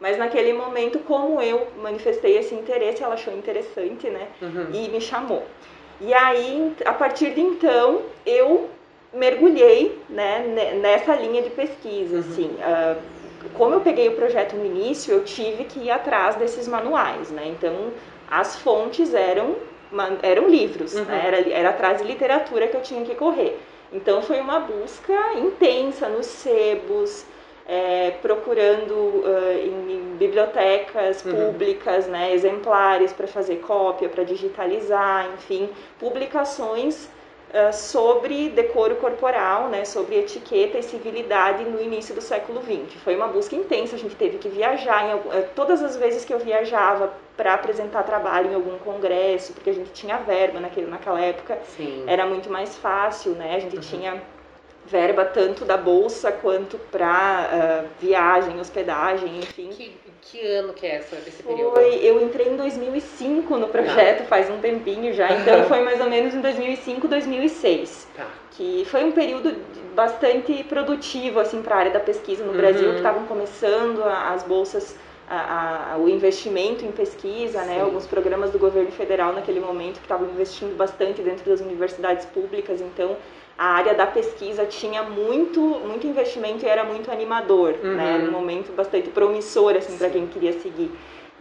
Mas 0.00 0.18
naquele 0.18 0.52
momento, 0.52 0.98
como 1.00 1.40
eu 1.40 1.68
manifestei 1.80 2.36
esse 2.36 2.54
interesse, 2.54 3.02
ela 3.02 3.14
achou 3.14 3.32
interessante, 3.32 4.10
né? 4.10 4.26
Uhum. 4.42 4.66
E 4.72 4.88
me 4.88 5.00
chamou. 5.00 5.44
E 6.00 6.12
aí, 6.12 6.74
a 6.84 6.92
partir 6.92 7.30
de 7.30 7.40
então, 7.40 8.02
eu 8.26 8.68
mergulhei 9.14 9.98
né, 10.08 10.72
nessa 10.80 11.14
linha 11.14 11.42
de 11.42 11.50
pesquisa, 11.50 12.16
uhum. 12.16 12.20
assim. 12.20 12.50
Uh, 12.58 13.14
como 13.54 13.74
eu 13.74 13.80
peguei 13.80 14.08
o 14.08 14.16
projeto 14.16 14.56
no 14.56 14.64
início, 14.64 15.12
eu 15.12 15.24
tive 15.24 15.64
que 15.64 15.80
ir 15.80 15.90
atrás 15.90 16.36
desses 16.36 16.66
manuais, 16.66 17.30
né? 17.30 17.42
Então, 17.46 17.92
as 18.30 18.56
fontes 18.56 19.12
eram, 19.12 19.56
eram 20.22 20.48
livros, 20.48 20.94
uhum. 20.94 21.04
né? 21.04 21.22
era, 21.26 21.50
era 21.50 21.68
atrás 21.68 21.98
de 21.98 22.04
literatura 22.04 22.66
que 22.68 22.76
eu 22.76 22.82
tinha 22.82 23.04
que 23.04 23.14
correr. 23.14 23.60
Então, 23.92 24.22
foi 24.22 24.40
uma 24.40 24.60
busca 24.60 25.34
intensa 25.34 26.08
nos 26.08 26.26
sebos, 26.26 27.24
é, 27.66 28.12
procurando 28.20 28.92
uh, 28.92 29.58
em, 29.58 29.92
em, 29.92 30.16
bibliotecas 30.16 31.24
uhum. 31.24 31.52
públicas, 31.52 32.06
né, 32.06 32.34
exemplares 32.34 33.12
para 33.12 33.26
fazer 33.26 33.56
cópia, 33.56 34.08
para 34.08 34.24
digitalizar, 34.24 35.28
enfim, 35.34 35.68
publicações 35.98 37.08
uh, 37.54 37.72
sobre 37.72 38.48
decoro 38.50 38.96
corporal, 38.96 39.68
né, 39.68 39.84
sobre 39.84 40.16
etiqueta 40.16 40.78
e 40.78 40.82
civilidade 40.82 41.64
no 41.64 41.80
início 41.80 42.14
do 42.14 42.20
século 42.20 42.60
XX. 42.60 43.00
Foi 43.02 43.14
uma 43.14 43.28
busca 43.28 43.54
intensa, 43.54 43.94
a 43.94 43.98
gente 43.98 44.16
teve 44.16 44.38
que 44.38 44.48
viajar, 44.48 45.08
em, 45.08 45.14
uh, 45.14 45.46
todas 45.54 45.82
as 45.82 45.96
vezes 45.96 46.24
que 46.24 46.34
eu 46.34 46.38
viajava 46.38 47.12
para 47.36 47.54
apresentar 47.54 48.02
trabalho 48.02 48.50
em 48.50 48.54
algum 48.54 48.78
congresso, 48.78 49.52
porque 49.52 49.70
a 49.70 49.74
gente 49.74 49.92
tinha 49.92 50.18
verba 50.18 50.60
naquele, 50.60 50.88
naquela 50.88 51.20
época, 51.20 51.58
Sim. 51.76 52.04
era 52.06 52.26
muito 52.26 52.50
mais 52.50 52.76
fácil, 52.76 53.32
né, 53.32 53.54
a 53.56 53.60
gente 53.60 53.76
uhum. 53.76 53.82
tinha 53.82 54.22
verba 54.86 55.24
tanto 55.24 55.64
da 55.64 55.76
bolsa 55.76 56.30
quanto 56.30 56.78
para 56.90 57.08
uh, 57.08 57.56
ah, 57.56 57.84
viagem, 57.98 58.60
hospedagem, 58.60 59.38
enfim. 59.38 59.70
Que, 59.70 59.96
que, 60.30 60.46
ano 60.46 60.72
que 60.72 60.86
é 60.86 60.96
essa, 60.96 61.16
esse 61.16 61.42
período? 61.42 61.74
Foi, 61.74 61.94
eu 61.96 62.22
entrei 62.22 62.48
em 62.48 62.56
2005 62.56 63.56
no 63.56 63.68
projeto, 63.68 64.18
tá. 64.18 64.24
faz 64.24 64.50
um 64.50 64.58
tempinho 64.58 65.12
já, 65.12 65.32
então 65.32 65.64
foi 65.64 65.80
mais 65.80 66.00
ou 66.00 66.08
menos 66.08 66.34
em 66.34 66.40
2005, 66.40 67.06
2006. 67.06 68.08
Tá. 68.16 68.26
Que 68.52 68.84
foi 68.86 69.04
um 69.04 69.12
período 69.12 69.56
bastante 69.94 70.64
produtivo 70.64 71.40
assim 71.40 71.62
para 71.62 71.76
a 71.76 71.78
área 71.78 71.92
da 71.92 72.00
pesquisa 72.00 72.44
no 72.44 72.52
uhum. 72.52 72.56
Brasil, 72.56 72.90
que 72.90 72.96
estavam 72.96 73.26
começando 73.26 74.02
as 74.04 74.42
bolsas 74.42 74.96
a, 75.28 75.94
a, 75.94 75.98
o 75.98 76.08
investimento 76.08 76.84
em 76.84 76.92
pesquisa, 76.92 77.62
né, 77.62 77.80
alguns 77.80 78.06
programas 78.06 78.50
do 78.50 78.58
governo 78.58 78.90
federal 78.90 79.32
naquele 79.32 79.60
momento 79.60 79.94
que 79.94 80.04
estavam 80.04 80.28
investindo 80.28 80.76
bastante 80.76 81.22
dentro 81.22 81.48
das 81.48 81.60
universidades 81.60 82.26
públicas, 82.26 82.80
então 82.80 83.16
a 83.56 83.66
área 83.66 83.94
da 83.94 84.06
pesquisa 84.06 84.66
tinha 84.66 85.02
muito, 85.02 85.60
muito 85.60 86.06
investimento 86.06 86.64
e 86.64 86.68
era 86.68 86.84
muito 86.84 87.10
animador, 87.10 87.72
né? 87.72 87.78
uhum. 87.82 87.94
né? 87.96 88.14
Era 88.14 88.24
um 88.24 88.32
momento 88.32 88.74
bastante 88.74 89.08
promissor 89.10 89.76
assim 89.76 89.96
para 89.96 90.10
quem 90.10 90.26
queria 90.26 90.52
seguir. 90.60 90.90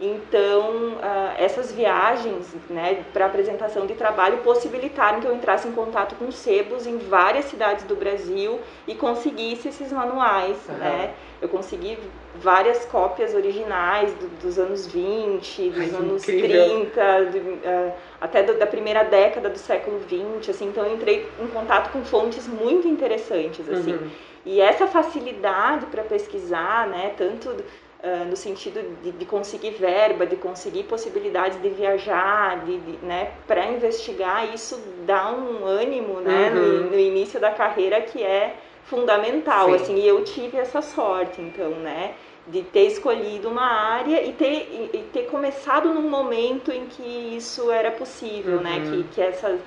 Então, 0.00 0.94
uh, 0.94 1.34
essas 1.38 1.70
viagens 1.70 2.48
né, 2.68 3.04
para 3.12 3.26
apresentação 3.26 3.86
de 3.86 3.94
trabalho 3.94 4.38
possibilitaram 4.38 5.20
que 5.20 5.26
eu 5.26 5.32
entrasse 5.32 5.68
em 5.68 5.72
contato 5.72 6.16
com 6.16 6.32
sebos 6.32 6.84
em 6.84 6.98
várias 6.98 7.44
cidades 7.44 7.84
do 7.84 7.94
Brasil 7.94 8.58
e 8.88 8.94
conseguisse 8.96 9.68
esses 9.68 9.92
manuais. 9.92 10.56
Uhum. 10.68 10.74
Né? 10.78 11.14
Eu 11.40 11.48
consegui 11.48 11.96
várias 12.34 12.84
cópias 12.86 13.34
originais 13.34 14.12
do, 14.14 14.26
dos 14.40 14.58
anos 14.58 14.84
20, 14.84 15.70
dos 15.70 15.78
Ai, 15.78 16.00
anos 16.00 16.28
incrível. 16.28 16.90
30, 16.90 17.24
de, 17.26 17.38
uh, 17.38 17.92
até 18.20 18.42
do, 18.42 18.54
da 18.54 18.66
primeira 18.66 19.04
década 19.04 19.48
do 19.48 19.58
século 19.58 20.00
20. 20.00 20.50
Assim, 20.50 20.66
então, 20.66 20.84
eu 20.84 20.94
entrei 20.94 21.30
em 21.40 21.46
contato 21.46 21.92
com 21.92 22.04
fontes 22.04 22.48
muito 22.48 22.88
interessantes. 22.88 23.68
Assim. 23.68 23.92
Uhum. 23.92 24.10
E 24.44 24.60
essa 24.60 24.88
facilidade 24.88 25.86
para 25.86 26.02
pesquisar, 26.02 26.86
né, 26.88 27.14
tanto 27.16 27.56
uh, 28.04 28.24
no 28.26 28.36
sentido 28.36 28.80
de, 29.02 29.12
de, 29.12 29.24
conseguir 29.24 29.70
verba, 29.70 30.26
de 30.26 30.36
conseguir 30.36 30.84
possibilidades 30.84 31.60
de 31.60 31.68
viajar, 31.70 32.64
de, 32.64 32.78
de 32.78 33.04
né, 33.04 33.32
para 33.46 33.66
investigar, 33.66 34.54
isso 34.54 34.80
dá 35.06 35.32
um 35.32 35.64
ânimo 35.64 36.20
né, 36.20 36.50
uhum. 36.50 36.54
no, 36.54 36.90
no, 36.90 36.98
início 36.98 37.40
da 37.40 37.50
carreira 37.50 38.00
que 38.02 38.22
é 38.22 38.56
fundamental, 38.84 39.70
Sim. 39.70 39.74
assim, 39.74 39.96
e 39.96 40.06
eu 40.06 40.22
tive 40.22 40.58
essa 40.58 40.82
sorte, 40.82 41.40
então, 41.40 41.70
né, 41.70 42.14
de 42.46 42.62
ter 42.62 42.86
escolhido 42.88 43.48
uma 43.48 43.64
área 43.64 44.22
e 44.22 44.32
ter, 44.34 44.90
e, 44.92 44.98
ter 45.10 45.22
começado 45.22 45.88
num 45.88 46.08
momento 46.08 46.70
em 46.70 46.84
que 46.84 47.34
isso 47.34 47.70
era 47.70 47.90
possível, 47.90 48.58
uhum. 48.58 48.62
né, 48.62 48.82
que, 48.90 49.04
que 49.14 49.20
essa, 49.22 49.48
uh, 49.48 49.58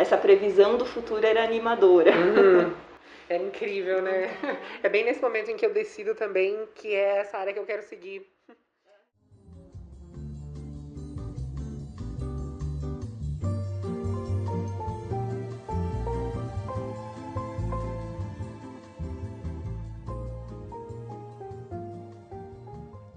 essa 0.00 0.16
previsão 0.16 0.76
do 0.76 0.84
futuro 0.84 1.24
era 1.24 1.44
animadora. 1.44 2.10
Uhum. 2.10 2.72
É 3.30 3.36
incrível, 3.36 4.00
né? 4.00 4.28
É 4.82 4.88
bem 4.88 5.04
nesse 5.04 5.20
momento 5.20 5.50
em 5.50 5.56
que 5.56 5.66
eu 5.66 5.72
decido 5.72 6.14
também 6.14 6.66
que 6.74 6.94
é 6.94 7.18
essa 7.18 7.36
área 7.36 7.52
que 7.52 7.58
eu 7.58 7.66
quero 7.66 7.82
seguir. 7.82 8.26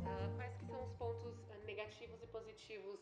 Ah, 0.05 0.29
quais 0.35 0.53
que 0.57 0.65
são 0.65 0.83
os 0.83 0.91
pontos 0.93 1.37
negativos 1.65 2.21
e 2.21 2.27
positivos 2.27 2.99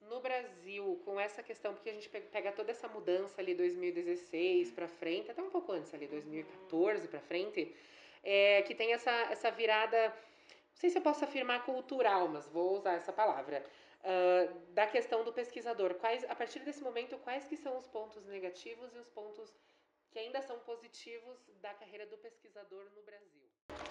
no 0.00 0.20
Brasil, 0.20 1.00
com 1.04 1.18
essa 1.20 1.42
questão, 1.42 1.74
porque 1.74 1.90
a 1.90 1.92
gente 1.92 2.08
pega 2.08 2.52
toda 2.52 2.70
essa 2.70 2.88
mudança 2.88 3.40
ali 3.40 3.54
2016 3.54 4.70
para 4.72 4.88
frente, 4.88 5.30
até 5.30 5.42
um 5.42 5.50
pouco 5.50 5.72
antes 5.72 5.92
ali, 5.92 6.06
2014 6.06 7.08
para 7.08 7.20
frente, 7.20 7.74
é, 8.22 8.62
que 8.62 8.74
tem 8.74 8.92
essa, 8.92 9.10
essa 9.30 9.50
virada, 9.50 10.08
não 10.08 10.76
sei 10.76 10.90
se 10.90 10.98
eu 10.98 11.02
posso 11.02 11.24
afirmar 11.24 11.64
cultural, 11.64 12.28
mas 12.28 12.46
vou 12.48 12.76
usar 12.76 12.94
essa 12.94 13.12
palavra, 13.12 13.64
uh, 14.02 14.58
da 14.72 14.86
questão 14.86 15.24
do 15.24 15.32
pesquisador. 15.32 15.94
Quais, 15.94 16.24
a 16.24 16.34
partir 16.34 16.60
desse 16.60 16.82
momento, 16.82 17.18
quais 17.18 17.46
que 17.46 17.56
são 17.56 17.76
os 17.76 17.86
pontos 17.86 18.26
negativos 18.26 18.94
e 18.94 18.98
os 18.98 19.08
pontos 19.08 19.56
que 20.10 20.18
ainda 20.18 20.40
são 20.42 20.58
positivos 20.60 21.38
da 21.60 21.74
carreira 21.74 22.06
do 22.06 22.16
pesquisador 22.18 22.84
no 22.94 23.02
Brasil? 23.02 23.47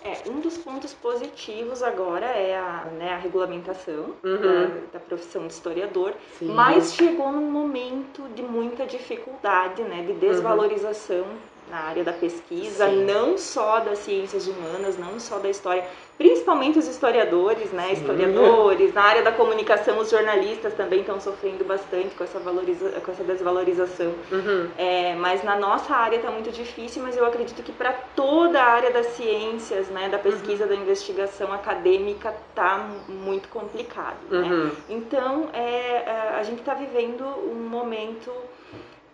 É, 0.07 0.29
um 0.29 0.39
dos 0.39 0.57
pontos 0.57 0.93
positivos 0.93 1.83
agora 1.83 2.27
é 2.27 2.57
a, 2.57 2.85
né, 2.97 3.13
a 3.13 3.17
regulamentação 3.17 4.15
uhum. 4.23 4.37
da, 4.39 4.67
da, 4.93 4.99
profissão 5.01 5.45
de 5.45 5.51
historiador, 5.51 6.13
Sim. 6.39 6.47
mas 6.53 6.93
chegou 6.93 7.29
num 7.29 7.51
momento 7.51 8.23
de 8.33 8.41
muita 8.41 8.85
dificuldade, 8.85 9.83
né, 9.83 10.03
de 10.03 10.13
desvalorização 10.13 11.25
uhum. 11.25 11.37
Na 11.69 11.77
área 11.77 12.03
da 12.03 12.13
pesquisa, 12.13 12.89
Sim. 12.89 13.05
não 13.05 13.37
só 13.37 13.79
das 13.79 13.99
ciências 13.99 14.47
humanas, 14.47 14.97
não 14.97 15.19
só 15.19 15.37
da 15.37 15.49
história, 15.49 15.83
principalmente 16.17 16.79
os 16.79 16.87
historiadores, 16.87 17.71
né, 17.71 17.93
historiadores, 17.93 18.93
na 18.93 19.03
área 19.03 19.21
da 19.21 19.31
comunicação, 19.31 19.99
os 19.99 20.09
jornalistas 20.09 20.73
também 20.73 21.01
estão 21.01 21.19
sofrendo 21.19 21.63
bastante 21.63 22.15
com 22.15 22.23
essa, 22.23 22.39
valoriza 22.39 22.89
com 23.01 23.11
essa 23.11 23.23
desvalorização. 23.23 24.13
Uhum. 24.31 24.69
É, 24.77 25.15
mas 25.15 25.43
na 25.43 25.57
nossa 25.57 25.93
área 25.93 26.15
está 26.15 26.31
muito 26.31 26.51
difícil, 26.51 27.03
mas 27.03 27.15
eu 27.15 27.25
acredito 27.25 27.61
que 27.61 27.71
para 27.71 27.91
toda 28.15 28.61
a 28.61 28.65
área 28.65 28.91
das 28.91 29.07
ciências, 29.07 29.87
né, 29.89 30.09
da 30.09 30.17
pesquisa, 30.17 30.63
uhum. 30.63 30.69
da 30.69 30.75
investigação 30.75 31.51
acadêmica, 31.53 32.33
está 32.49 32.89
muito 33.07 33.49
complicado. 33.49 34.17
Né? 34.29 34.47
Uhum. 34.47 34.71
Então, 34.89 35.49
é, 35.53 36.03
é, 36.05 36.35
a 36.39 36.43
gente 36.43 36.59
está 36.59 36.73
vivendo 36.73 37.23
um 37.23 37.67
momento 37.69 38.31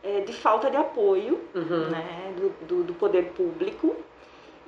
é, 0.04 0.22
de 0.22 0.34
falta 0.34 0.70
de 0.70 0.78
apoio 0.78 1.40
uhum. 1.56 1.90
né, 1.90 2.34
do, 2.36 2.50
do, 2.68 2.84
do 2.84 2.94
poder 2.94 3.32
público 3.36 3.96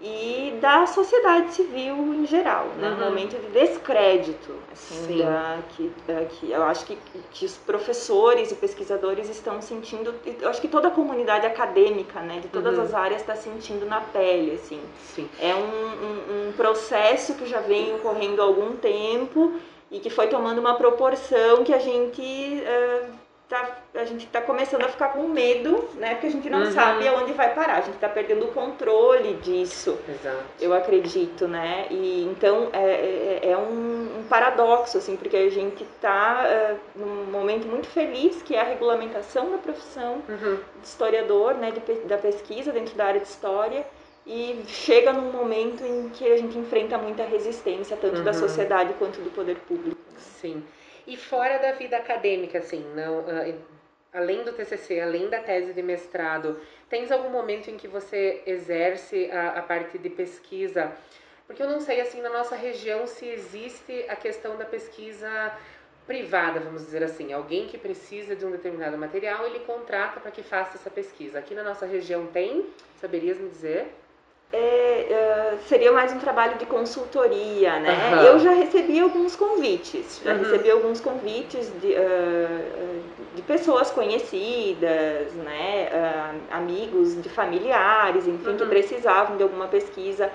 e 0.01 0.58
da 0.60 0.86
sociedade 0.86 1.54
civil 1.54 1.96
em 2.13 2.27
geral, 2.27 2.68
né? 2.77 2.89
Uhum. 2.89 2.96
Um 2.96 3.10
momento 3.10 3.39
de 3.39 3.48
descrédito, 3.48 4.54
assim, 4.72 5.18
da, 5.18 5.60
que, 5.70 5.92
da, 6.06 6.25
que 6.25 6.51
eu 6.51 6.63
acho 6.63 6.86
que, 6.86 6.98
que 7.32 7.46
os 7.46 7.56
professores 7.58 8.51
e 8.51 8.56
pesquisadores 8.56 9.30
estão 9.30 9.62
sentindo, 9.62 10.13
eu 10.42 10.50
acho 10.50 10.60
que 10.60 10.68
toda 10.68 10.89
a 10.89 10.92
comunidade 10.92 11.46
acadêmica, 11.46 12.20
né, 12.20 12.39
de 12.39 12.50
todas 12.50 12.77
uhum. 12.77 12.84
as 12.84 12.94
áreas 12.94 13.22
está 13.22 13.36
sentindo 13.36 13.86
na 13.86 14.01
pele, 14.01 14.56
assim. 14.56 14.82
Sim. 15.15 15.30
É 15.39 15.56
um, 15.56 15.60
um, 15.60 16.50
um 16.50 16.51
processo 16.51 17.34
que 17.36 17.46
já 17.46 17.62
vem 17.62 17.96
ocorrendo 17.96 18.42
há 18.42 18.46
algum 18.46 18.75
tempo 18.75 19.54
e 19.89 20.00
que 20.00 20.10
foi 20.10 20.27
tomando 20.27 20.60
uma 20.60 20.75
proporção 20.75 21.63
que 21.63 21.74
a 21.74 21.80
gente 21.80 22.22
uh, 22.22 23.25
tá, 23.48 23.78
a 23.94 24.06
gente 24.06 24.25
está 24.25 24.42
começando 24.42 24.84
a 24.84 24.90
ficar 24.90 25.10
com 25.10 25.28
medo, 25.28 25.88
né? 25.96 26.12
Porque 26.12 26.28
a 26.28 26.32
gente 26.32 26.50
não 26.50 26.60
uhum. 26.60 26.72
sabe 26.72 27.08
aonde 27.08 27.34
vai 27.34 27.54
parar. 27.54 27.75
A 27.75 27.82
gente 27.82 27.96
está 27.96 28.10
perdendo 28.10 28.46
o 28.46 28.52
controle 28.52 29.36
disso. 29.36 29.98
Exato. 30.08 30.44
Eu 30.60 30.74
acredito, 30.74 31.48
né? 31.48 31.88
E 31.90 32.24
então 32.24 32.70
é, 32.74 33.40
é, 33.44 33.52
é 33.52 33.58
um, 33.58 34.20
um, 34.20 34.25
paradoxo, 34.28 34.98
assim, 34.98 35.16
porque 35.16 35.38
a 35.38 35.50
gente 35.50 35.84
está 35.84 36.44
é, 36.48 36.75
num 36.96 37.25
momento 37.25 37.68
muito 37.68 37.88
feliz 37.88 38.42
que 38.42 38.56
é 38.56 38.62
a 38.62 38.64
regulamentação 38.64 39.52
da 39.52 39.58
profissão 39.58 40.24
uhum. 40.28 40.60
de 40.82 40.88
historiador, 40.88 41.56
né? 41.56 41.72
De, 41.72 41.80
da 42.06 42.18
pesquisa 42.18 42.72
dentro 42.72 42.96
da 42.96 43.06
área 43.06 43.22
de 43.22 43.28
história. 43.28 43.86
E 44.28 44.64
chega 44.68 45.14
num 45.14 45.32
momento 45.32 45.86
em 45.86 46.10
que 46.10 46.28
a 46.28 46.36
gente 46.36 46.58
enfrenta 46.58 46.98
muita 46.98 47.24
resistência, 47.24 47.96
tanto 47.96 48.18
uhum. 48.18 48.24
da 48.24 48.34
sociedade 48.34 48.94
quanto 48.98 49.22
do 49.22 49.30
poder 49.30 49.58
público. 49.68 50.02
Sim. 50.18 50.64
E 51.07 51.15
fora 51.15 51.57
da 51.59 51.71
vida 51.74 51.97
acadêmica, 51.97 52.59
assim, 52.59 52.83
não, 52.95 53.19
uh, 53.19 53.55
além 54.13 54.43
do 54.43 54.53
TCC, 54.53 55.00
além 55.00 55.29
da 55.29 55.39
tese 55.39 55.74
de 55.74 55.81
mestrado, 55.81 56.59
tens 56.89 57.12
algum 57.12 57.29
momento 57.29 57.69
em 57.69 57.77
que 57.77 57.88
você 57.88 58.41
exerce 58.45 59.29
a, 59.31 59.59
a 59.59 59.62
parte 59.62 59.97
de 59.97 60.09
pesquisa? 60.09 60.91
Porque 61.45 61.62
eu 61.62 61.69
não 61.69 61.79
sei, 61.79 62.01
assim, 62.01 62.21
na 62.21 62.29
nossa 62.29 62.55
região 62.55 63.05
se 63.05 63.27
existe 63.27 64.05
a 64.09 64.15
questão 64.15 64.57
da 64.57 64.65
pesquisa 64.65 65.55
privada, 66.07 66.59
vamos 66.59 66.85
dizer 66.85 67.03
assim. 67.03 67.33
Alguém 67.33 67.67
que 67.67 67.77
precisa 67.77 68.35
de 68.35 68.45
um 68.45 68.51
determinado 68.51 68.97
material, 68.97 69.45
ele 69.45 69.59
contrata 69.59 70.19
para 70.19 70.31
que 70.31 70.41
faça 70.41 70.77
essa 70.77 70.89
pesquisa. 70.89 71.39
Aqui 71.39 71.53
na 71.53 71.63
nossa 71.63 71.85
região 71.85 72.27
tem? 72.27 72.67
Saberias 73.00 73.38
me 73.38 73.50
dizer? 73.50 73.88
É, 74.55 75.53
uh, 75.53 75.67
seria 75.67 75.91
mais 75.91 76.13
um 76.13 76.19
trabalho 76.19 76.57
de 76.57 76.65
consultoria, 76.65 77.77
né? 77.79 78.15
Uhum. 78.15 78.21
Eu 78.21 78.39
já 78.39 78.51
recebi 78.51 79.00
alguns 79.00 79.35
convites, 79.35 80.21
já 80.24 80.31
uhum. 80.31 80.39
recebi 80.39 80.71
alguns 80.71 81.01
convites 81.01 81.71
de, 81.81 81.89
uh, 81.89 83.03
de 83.35 83.41
pessoas 83.41 83.91
conhecidas, 83.91 85.33
né? 85.33 85.89
Uh, 85.91 86.55
amigos, 86.55 87.21
de 87.21 87.27
familiares, 87.27 88.27
enfim, 88.27 88.51
uhum. 88.51 88.57
que 88.57 88.65
precisavam 88.65 89.35
de 89.35 89.43
alguma 89.43 89.67
pesquisa 89.67 90.31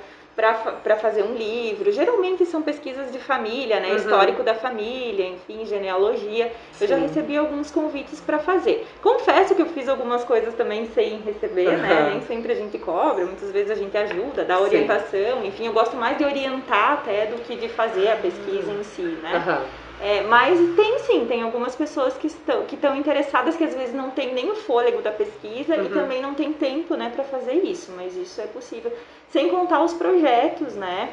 para 0.82 0.96
fazer 0.96 1.22
um 1.22 1.34
livro. 1.34 1.92
Geralmente 1.92 2.44
são 2.46 2.62
pesquisas 2.62 3.12
de 3.12 3.18
família, 3.18 3.80
né? 3.80 3.90
Uhum. 3.90 3.96
Histórico 3.96 4.42
da 4.42 4.54
família, 4.54 5.26
enfim, 5.26 5.64
genealogia. 5.66 6.52
Sim. 6.72 6.84
Eu 6.84 6.88
já 6.88 6.96
recebi 6.96 7.36
alguns 7.36 7.70
convites 7.70 8.20
para 8.20 8.38
fazer. 8.38 8.86
Confesso 9.02 9.54
que 9.54 9.62
eu 9.62 9.66
fiz 9.66 9.88
algumas 9.88 10.24
coisas 10.24 10.54
também 10.54 10.86
sem 10.94 11.18
receber, 11.20 11.68
uhum. 11.68 11.78
né? 11.78 12.10
Nem 12.10 12.20
sempre 12.22 12.52
a 12.52 12.56
gente 12.56 12.78
cobra, 12.78 13.24
muitas 13.24 13.50
vezes 13.50 13.70
a 13.70 13.74
gente 13.74 13.96
ajuda, 13.96 14.44
dá 14.44 14.58
orientação, 14.58 15.40
Sim. 15.40 15.46
enfim, 15.46 15.66
eu 15.66 15.72
gosto 15.72 15.96
mais 15.96 16.16
de 16.16 16.24
orientar 16.24 16.92
até 16.92 17.26
do 17.26 17.40
que 17.42 17.56
de 17.56 17.68
fazer 17.68 18.08
a 18.08 18.16
pesquisa 18.16 18.70
uhum. 18.70 18.80
em 18.80 18.84
si, 18.84 19.02
né? 19.02 19.62
É, 20.02 20.22
mas 20.22 20.58
tem 20.74 20.98
sim, 21.00 21.26
tem 21.26 21.42
algumas 21.42 21.76
pessoas 21.76 22.14
que 22.14 22.26
estão, 22.26 22.64
que 22.64 22.74
estão 22.74 22.96
interessadas, 22.96 23.56
que 23.56 23.64
às 23.64 23.74
vezes 23.74 23.94
não 23.94 24.10
tem 24.10 24.32
nem 24.32 24.50
o 24.50 24.54
fôlego 24.54 25.02
da 25.02 25.12
pesquisa 25.12 25.76
uhum. 25.76 25.84
e 25.84 25.88
também 25.90 26.22
não 26.22 26.34
tem 26.34 26.52
tempo 26.52 26.94
né, 26.94 27.12
para 27.14 27.22
fazer 27.24 27.62
isso, 27.64 27.92
mas 27.94 28.16
isso 28.16 28.40
é 28.40 28.46
possível. 28.46 28.90
Sem 29.30 29.50
contar 29.50 29.82
os 29.82 29.92
projetos, 29.92 30.74
né? 30.74 31.12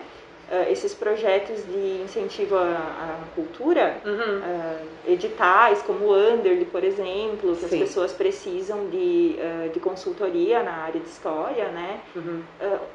Uh, 0.50 0.72
esses 0.72 0.94
projetos 0.94 1.62
de 1.66 2.02
incentivo 2.02 2.56
à, 2.56 2.62
à 2.62 3.36
cultura, 3.36 3.98
uhum. 4.06 4.38
uh, 4.38 5.12
editais 5.12 5.82
como 5.82 6.06
o 6.06 6.16
Under, 6.16 6.66
por 6.68 6.86
exemplo, 6.86 7.54
que 7.54 7.68
Sim. 7.68 7.84
as 7.84 7.88
pessoas 7.90 8.14
precisam 8.14 8.88
de, 8.88 9.36
uh, 9.38 9.70
de 9.74 9.80
consultoria 9.82 10.64
na 10.64 10.72
área 10.72 11.02
de 11.02 11.08
história, 11.10 11.68
né? 11.68 12.00
Uhum. 12.16 12.42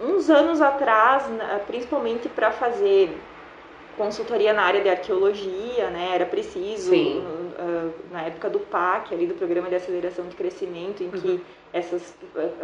uns 0.01 0.31
anos 0.31 0.63
atrás, 0.63 1.25
principalmente 1.67 2.27
para 2.31 2.51
fazer 2.51 3.15
consultoria 3.97 4.53
na 4.53 4.63
área 4.63 4.81
de 4.81 4.89
arqueologia, 4.89 5.91
né? 5.91 6.11
Era 6.15 6.27
preciso, 6.27 6.95
uh, 6.95 7.93
na 8.11 8.23
época 8.23 8.51
do 8.51 8.59
PAC, 8.61 9.15
ali 9.15 9.27
do 9.27 9.35
Programa 9.35 9.69
de 9.69 9.75
Aceleração 9.75 10.27
de 10.27 10.37
Crescimento, 10.37 11.03
em 11.03 11.07
uhum. 11.07 11.13
que 11.13 11.45
essas 11.73 12.15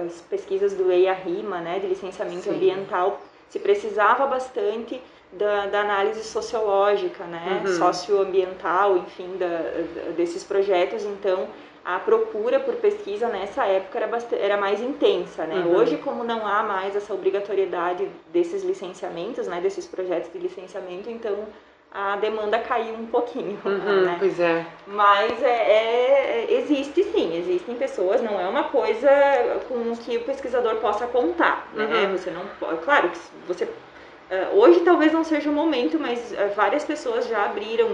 as 0.04 0.20
pesquisas 0.22 0.74
do 0.74 0.90
EIA-RIMA, 0.90 1.60
né, 1.60 1.78
de 1.78 1.86
licenciamento 1.86 2.42
Sim. 2.42 2.50
ambiental, 2.50 3.20
se 3.48 3.58
precisava 3.58 4.26
bastante 4.26 5.00
da, 5.32 5.66
da 5.66 5.80
análise 5.80 6.22
sociológica, 6.24 7.24
né, 7.24 7.62
uhum. 7.64 7.72
socioambiental, 7.76 8.98
enfim, 8.98 9.36
da, 9.36 10.12
desses 10.16 10.44
projetos. 10.44 11.04
Então, 11.04 11.48
a 11.84 11.98
procura 11.98 12.60
por 12.60 12.74
pesquisa 12.76 13.28
nessa 13.28 13.64
época 13.66 13.98
era, 13.98 14.06
bastante, 14.06 14.42
era 14.42 14.56
mais 14.56 14.80
intensa, 14.80 15.44
né? 15.44 15.56
Uhum. 15.56 15.76
Hoje, 15.76 15.96
como 15.98 16.24
não 16.24 16.46
há 16.46 16.62
mais 16.62 16.94
essa 16.94 17.14
obrigatoriedade 17.14 18.08
desses 18.32 18.62
licenciamentos, 18.62 19.46
né, 19.46 19.60
desses 19.60 19.86
projetos 19.86 20.32
de 20.32 20.38
licenciamento, 20.38 21.08
então 21.08 21.46
a 21.90 22.16
demanda 22.16 22.58
caiu 22.58 22.94
um 22.94 23.06
pouquinho, 23.06 23.58
uhum, 23.64 24.02
né? 24.02 24.16
Pois 24.18 24.38
é. 24.38 24.66
Mas 24.86 25.42
é, 25.42 25.48
é, 25.48 26.46
existe 26.50 27.02
sim, 27.04 27.36
existem 27.38 27.74
pessoas, 27.76 28.20
não 28.20 28.38
é 28.38 28.46
uma 28.46 28.64
coisa 28.64 29.08
com 29.68 29.96
que 29.96 30.18
o 30.18 30.24
pesquisador 30.24 30.76
possa 30.76 31.06
contar, 31.06 31.68
né? 31.72 31.84
Uhum. 31.84 32.12
Você 32.12 32.30
não 32.30 32.42
pode, 32.60 32.82
claro 32.82 33.08
que 33.08 33.18
você 33.46 33.64
uh, 33.64 34.56
hoje 34.56 34.80
talvez 34.80 35.12
não 35.12 35.24
seja 35.24 35.48
o 35.48 35.52
momento, 35.52 35.98
mas 35.98 36.32
uh, 36.32 36.54
várias 36.54 36.84
pessoas 36.84 37.26
já 37.26 37.46
abriram 37.46 37.88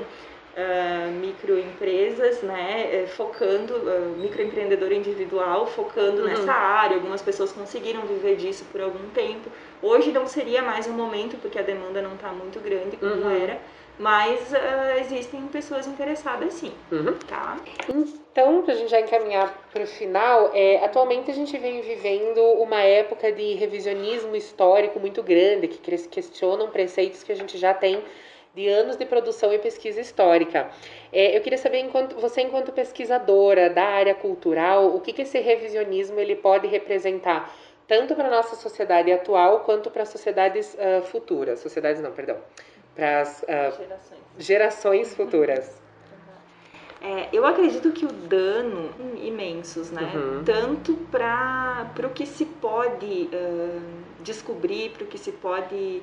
uh, 0.57 1.11
microempresas, 1.13 2.43
né, 2.43 2.89
eh, 2.93 3.07
focando, 3.07 3.75
uh, 3.75 4.17
microempreendedor 4.19 4.93
individual, 4.93 5.67
focando 5.67 6.23
uhum. 6.23 6.29
nessa 6.29 6.53
área. 6.53 6.97
Algumas 6.97 7.23
pessoas 7.23 7.53
conseguiram 7.53 8.03
viver 8.03 8.37
disso 8.37 8.65
por 8.71 8.81
algum 8.81 9.09
tempo. 9.11 9.51
Hoje 9.83 10.13
não 10.13 10.27
seria 10.27 10.63
mais 10.63 10.87
um 10.87 10.93
momento, 10.93 11.37
porque 11.41 11.59
a 11.59 11.63
demanda 11.63 12.01
não 12.01 12.15
está 12.15 12.29
muito 12.29 12.61
grande 12.61 12.97
como 12.97 13.15
uhum. 13.15 13.43
era, 13.43 13.59
mas 13.99 14.53
uh, 14.53 15.01
existem 15.01 15.47
pessoas 15.49 15.87
interessadas 15.87 16.55
sim, 16.55 16.73
uhum. 16.91 17.15
tá? 17.29 17.57
Então, 17.89 18.63
para 18.63 18.75
a 18.75 18.77
gente 18.77 18.91
já 18.91 19.01
encaminhar 19.01 19.69
para 19.73 19.85
o 19.85 19.87
final, 19.87 20.51
é, 20.53 20.85
atualmente 20.85 21.31
a 21.31 21.35
gente 21.35 21.57
vem 21.59 21.81
vivendo 21.81 22.41
uma 22.61 22.81
época 22.81 23.31
de 23.31 23.55
revisionismo 23.55 24.35
histórico 24.35 24.99
muito 24.99 25.23
grande, 25.23 25.69
que 25.69 25.79
questionam 26.09 26.69
preceitos 26.71 27.23
que 27.23 27.31
a 27.31 27.37
gente 27.37 27.57
já 27.57 27.73
tem 27.73 28.03
de 28.55 28.69
anos 28.69 28.97
de 28.97 29.05
produção 29.05 29.53
e 29.53 29.59
pesquisa 29.59 30.01
histórica. 30.01 30.71
É, 31.13 31.37
eu 31.37 31.41
queria 31.41 31.59
saber, 31.59 31.79
enquanto, 31.81 32.15
você 32.17 32.41
enquanto 32.41 32.73
pesquisadora 32.73 33.69
da 33.69 33.85
área 33.85 34.15
cultural, 34.15 34.95
o 34.95 35.01
que, 35.01 35.13
que 35.13 35.23
esse 35.23 35.39
revisionismo 35.41 36.21
ele 36.21 36.37
pode 36.37 36.67
representar, 36.69 37.53
tanto 37.89 38.15
para 38.15 38.29
a 38.29 38.31
nossa 38.31 38.55
sociedade 38.57 39.13
atual, 39.13 39.61
quanto 39.61 39.91
para 39.91 40.05
sociedades 40.05 40.75
uh, 40.75 41.03
futuras. 41.03 41.61
Sociedades 41.61 42.01
não, 42.01 42.13
perdão. 42.13 42.39
Para 42.95 43.21
as 43.23 43.43
uh, 43.43 43.47
gerações. 43.77 44.21
gerações 44.39 45.15
futuras. 45.15 45.85
É, 47.07 47.29
eu 47.35 47.45
acredito 47.45 47.93
que 47.93 48.07
o 48.07 48.09
dano 48.09 48.89
imensos, 49.23 49.91
né? 49.91 50.11
Uhum. 50.15 50.43
Tanto 50.43 50.95
para 51.11 51.87
o 52.03 52.09
que 52.09 52.25
se 52.25 52.47
pode 52.47 53.29
uh, 53.31 53.83
descobrir, 54.21 54.89
para 54.89 55.05
o 55.05 55.07
que 55.07 55.19
se 55.19 55.31
pode 55.33 56.03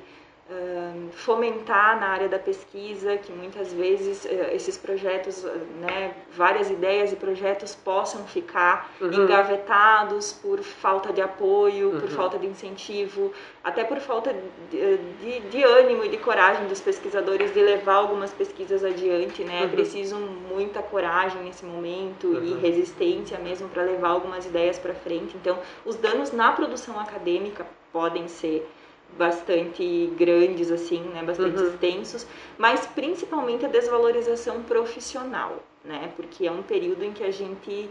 fomentar 1.12 2.00
na 2.00 2.08
área 2.08 2.28
da 2.28 2.38
pesquisa, 2.38 3.16
que 3.16 3.32
muitas 3.32 3.72
vezes 3.72 4.26
esses 4.52 4.76
projetos, 4.76 5.44
né, 5.80 6.14
várias 6.34 6.70
ideias 6.70 7.12
e 7.12 7.16
projetos 7.16 7.74
possam 7.74 8.24
ficar 8.24 8.92
uhum. 9.00 9.12
engavetados 9.12 10.32
por 10.32 10.60
falta 10.60 11.12
de 11.12 11.20
apoio, 11.20 11.90
uhum. 11.90 12.00
por 12.00 12.08
falta 12.08 12.38
de 12.38 12.46
incentivo, 12.46 13.32
até 13.62 13.84
por 13.84 13.98
falta 14.00 14.34
de, 14.70 14.96
de, 15.20 15.40
de, 15.40 15.62
ânimo 15.62 16.04
e 16.04 16.08
de 16.08 16.16
coragem 16.16 16.66
dos 16.66 16.80
pesquisadores 16.80 17.52
de 17.52 17.60
levar 17.60 17.94
algumas 17.94 18.32
pesquisas 18.32 18.84
adiante, 18.84 19.44
né? 19.44 19.60
É 19.60 19.64
uhum. 19.64 19.70
Preciso 19.70 20.16
muita 20.16 20.82
coragem 20.82 21.42
nesse 21.42 21.64
momento 21.64 22.32
e 22.42 22.52
uhum. 22.52 22.60
resistência 22.60 23.38
mesmo 23.38 23.68
para 23.68 23.82
levar 23.82 24.08
algumas 24.08 24.46
ideias 24.46 24.78
para 24.78 24.94
frente. 24.94 25.36
Então, 25.36 25.58
os 25.84 25.96
danos 25.96 26.32
na 26.32 26.52
produção 26.52 26.98
acadêmica 26.98 27.66
podem 27.92 28.26
ser 28.26 28.68
bastante 29.16 30.12
grandes 30.16 30.70
assim, 30.70 31.00
né, 31.00 31.22
bastante 31.22 31.60
uhum. 31.60 31.68
extensos, 31.68 32.26
mas 32.58 32.86
principalmente 32.86 33.64
a 33.64 33.68
desvalorização 33.68 34.62
profissional, 34.62 35.62
né, 35.84 36.12
porque 36.16 36.46
é 36.46 36.50
um 36.50 36.62
período 36.62 37.04
em 37.04 37.12
que 37.12 37.24
a 37.24 37.30
gente 37.30 37.90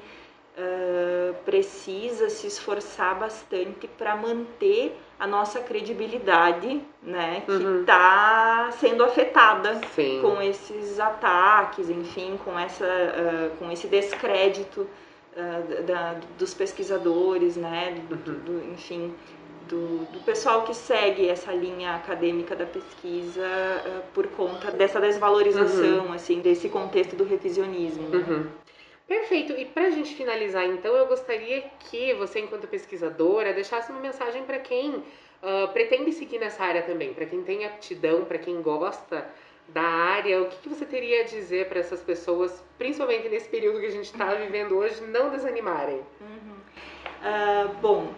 uh, 0.57 1.33
precisa 1.45 2.29
se 2.29 2.47
esforçar 2.47 3.19
bastante 3.19 3.87
para 3.87 4.15
manter 4.15 4.97
a 5.19 5.27
nossa 5.27 5.59
credibilidade, 5.59 6.81
né, 7.03 7.43
que 7.45 7.51
está 7.51 8.65
uhum. 8.65 8.71
sendo 8.79 9.03
afetada 9.03 9.79
Sim. 9.93 10.19
com 10.21 10.41
esses 10.41 10.99
ataques, 10.99 11.89
enfim, 11.89 12.39
com 12.43 12.57
essa, 12.57 12.85
uh, 12.85 13.57
com 13.57 13.71
esse 13.71 13.87
descrédito 13.87 14.81
uh, 14.81 15.83
da, 15.83 16.15
dos 16.37 16.53
pesquisadores, 16.53 17.55
né, 17.55 18.03
do, 18.09 18.15
uhum. 18.15 18.39
do, 18.39 18.73
enfim, 18.73 19.13
do, 19.71 20.05
do 20.11 20.19
pessoal 20.19 20.63
que 20.63 20.73
segue 20.73 21.29
essa 21.29 21.51
linha 21.53 21.95
acadêmica 21.95 22.55
da 22.55 22.65
pesquisa 22.65 23.41
uh, 23.41 24.01
por 24.13 24.27
conta 24.27 24.69
dessa 24.69 24.99
desvalorização, 24.99 26.07
uhum. 26.07 26.13
assim, 26.13 26.41
desse 26.41 26.67
contexto 26.67 27.15
do 27.15 27.23
revisionismo. 27.23 28.09
Né? 28.09 28.17
Uhum. 28.17 28.47
Perfeito. 29.07 29.53
E 29.53 29.65
para 29.65 29.87
a 29.87 29.89
gente 29.89 30.13
finalizar, 30.13 30.65
então, 30.65 30.93
eu 30.93 31.07
gostaria 31.07 31.63
que 31.79 32.13
você, 32.15 32.41
enquanto 32.41 32.67
pesquisadora, 32.67 33.53
deixasse 33.53 33.91
uma 33.91 34.01
mensagem 34.01 34.43
para 34.43 34.59
quem 34.59 34.95
uh, 34.95 35.67
pretende 35.71 36.11
seguir 36.11 36.39
nessa 36.39 36.63
área 36.63 36.81
também, 36.81 37.13
para 37.13 37.25
quem 37.25 37.41
tem 37.41 37.65
aptidão, 37.65 38.25
para 38.25 38.37
quem 38.37 38.61
gosta 38.61 39.25
da 39.69 39.81
área. 39.81 40.41
O 40.41 40.49
que, 40.49 40.57
que 40.57 40.69
você 40.69 40.85
teria 40.85 41.21
a 41.21 41.23
dizer 41.23 41.69
para 41.69 41.79
essas 41.79 42.01
pessoas, 42.01 42.61
principalmente 42.77 43.29
nesse 43.29 43.47
período 43.47 43.79
que 43.79 43.85
a 43.85 43.91
gente 43.91 44.05
está 44.05 44.33
vivendo 44.33 44.77
hoje, 44.77 45.01
não 45.01 45.29
desanimarem? 45.29 46.01
Uhum. 46.19 46.61
Uh, 47.23 47.73
bom, 47.81 48.13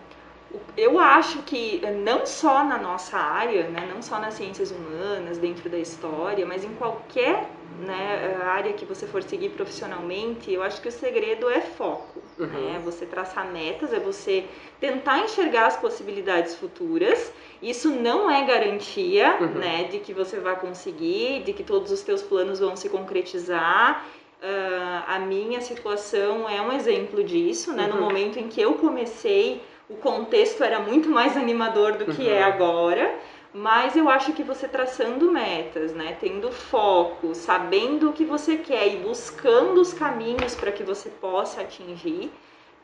eu 0.77 0.99
acho 0.99 1.39
que 1.43 1.81
não 2.03 2.25
só 2.25 2.63
na 2.63 2.77
nossa 2.77 3.17
área, 3.17 3.67
né, 3.69 3.89
não 3.93 4.01
só 4.01 4.19
nas 4.19 4.35
ciências 4.35 4.71
humanas, 4.71 5.37
dentro 5.37 5.69
da 5.69 5.77
história, 5.77 6.45
mas 6.45 6.63
em 6.63 6.73
qualquer 6.75 7.49
né, 7.79 8.39
área 8.43 8.73
que 8.73 8.85
você 8.85 9.07
for 9.07 9.23
seguir 9.23 9.49
profissionalmente, 9.49 10.51
eu 10.51 10.61
acho 10.61 10.81
que 10.81 10.87
o 10.87 10.91
segredo 10.91 11.49
é 11.49 11.61
foco. 11.61 12.21
Uhum. 12.37 12.47
Né? 12.47 12.81
Você 12.83 13.05
traçar 13.05 13.51
metas, 13.51 13.93
é 13.93 13.99
você 13.99 14.45
tentar 14.79 15.19
enxergar 15.19 15.67
as 15.67 15.77
possibilidades 15.77 16.55
futuras. 16.55 17.31
Isso 17.61 17.89
não 17.89 18.29
é 18.29 18.43
garantia 18.45 19.37
uhum. 19.39 19.47
né, 19.47 19.85
de 19.85 19.99
que 19.99 20.13
você 20.13 20.39
vai 20.39 20.55
conseguir, 20.59 21.43
de 21.43 21.53
que 21.53 21.63
todos 21.63 21.91
os 21.91 22.01
teus 22.01 22.21
planos 22.21 22.59
vão 22.59 22.75
se 22.75 22.89
concretizar. 22.89 24.05
Uh, 24.41 25.03
a 25.07 25.19
minha 25.19 25.61
situação 25.61 26.49
é 26.49 26.61
um 26.61 26.71
exemplo 26.71 27.23
disso. 27.23 27.73
Né? 27.73 27.85
Uhum. 27.87 27.95
No 27.95 28.01
momento 28.01 28.37
em 28.37 28.47
que 28.47 28.61
eu 28.61 28.73
comecei 28.75 29.61
o 29.93 29.97
contexto 29.97 30.63
era 30.63 30.79
muito 30.79 31.07
mais 31.07 31.37
animador 31.37 31.93
do 31.93 32.05
que 32.05 32.27
é 32.27 32.33
uhum. 32.33 32.39
é 32.39 32.43
agora, 32.43 33.15
mas 33.53 33.95
eu 33.95 34.09
acho 34.09 34.33
que 34.33 34.41
você 34.41 34.67
traçando 34.67 35.31
metas, 35.31 35.93
né, 35.93 36.17
tendo 36.19 36.51
foco, 36.51 37.35
sabendo 37.35 38.09
o 38.09 38.13
que 38.13 38.25
você 38.25 38.57
quer 38.57 38.87
e 38.87 38.97
buscando 38.97 39.79
os 39.79 39.93
caminhos 39.93 40.55
para 40.55 40.71
que 40.71 40.83
você 40.83 41.09
possa 41.09 41.61
atingir 41.61 42.31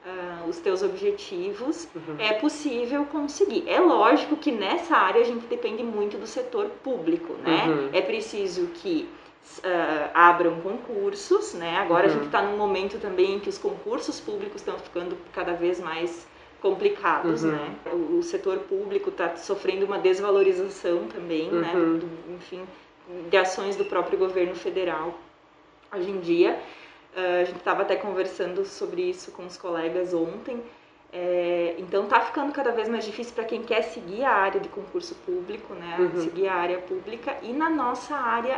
uh, 0.06 0.48
os 0.48 0.60
teus 0.60 0.84
objetivos, 0.84 1.88
uhum. 1.96 2.18
é 2.20 2.34
possível 2.34 3.06
conseguir. 3.06 3.68
É 3.68 3.80
lógico 3.80 4.36
que 4.38 4.52
nessa 4.52 4.96
área 4.96 5.22
a 5.22 5.26
gente 5.26 5.48
depende 5.48 5.82
muito 5.82 6.18
do 6.18 6.28
setor 6.28 6.68
público, 6.84 7.34
né? 7.44 7.66
Uhum. 7.68 7.90
É 7.92 8.02
preciso 8.02 8.68
que 8.68 9.10
Uh, 9.60 10.12
abram 10.14 10.60
concursos, 10.62 11.56
né? 11.56 11.78
Agora 11.78 12.06
uhum. 12.06 12.12
a 12.12 12.14
gente 12.14 12.26
está 12.28 12.42
num 12.42 12.56
momento 12.56 13.00
também 13.00 13.36
em 13.36 13.40
que 13.40 13.50
os 13.50 13.58
concursos 13.58 14.20
públicos 14.20 14.62
estão 14.62 14.78
ficando 14.78 15.18
cada 15.34 15.54
vez 15.54 15.80
mais 15.80 16.28
complicados, 16.62 17.44
uhum. 17.44 17.52
né? 17.52 17.76
O, 17.92 18.18
o, 18.18 18.24
setor 18.24 18.60
público 18.60 19.10
está 19.10 19.36
sofrendo 19.36 19.86
uma 19.86 19.98
desvalorização 19.98 21.08
também, 21.08 21.50
né? 21.50 21.72
uhum. 21.74 21.94
né? 21.94 22.00
Do, 22.00 22.34
enfim, 22.36 22.64
de 23.30 23.38
ações 23.38 23.76
do 23.76 23.86
próprio 23.86 24.18
governo 24.18 24.56
federal 24.56 25.18
hoje 25.96 26.10
em 26.10 26.20
dia. 26.20 26.60
Uh, 27.16 27.42
a 27.42 27.44
gente 27.46 27.58
estava 27.58 27.82
até 27.82 27.96
conversando 27.96 28.66
sobre 28.66 29.02
isso 29.02 29.32
com 29.32 29.46
os 29.46 29.58
colegas 29.58 30.14
ontem. 30.14 30.62
É, 31.12 31.74
então 31.80 32.06
tá 32.06 32.22
ficando 32.22 32.52
cada 32.54 32.72
vez 32.72 32.88
mais 32.88 33.04
difícil 33.04 33.34
para 33.34 33.44
quem 33.44 33.64
quer 33.64 33.82
seguir 33.82 34.24
a 34.24 34.32
área 34.32 34.62
de 34.62 34.70
concurso 34.70 35.16
público, 35.26 35.74
né? 35.74 35.98
Uhum. 36.00 36.22
Seguir 36.22 36.48
a 36.48 36.54
área 36.54 36.78
pública 36.78 37.36
e 37.42 37.52
na 37.52 37.68
nossa 37.68 38.16
área 38.16 38.56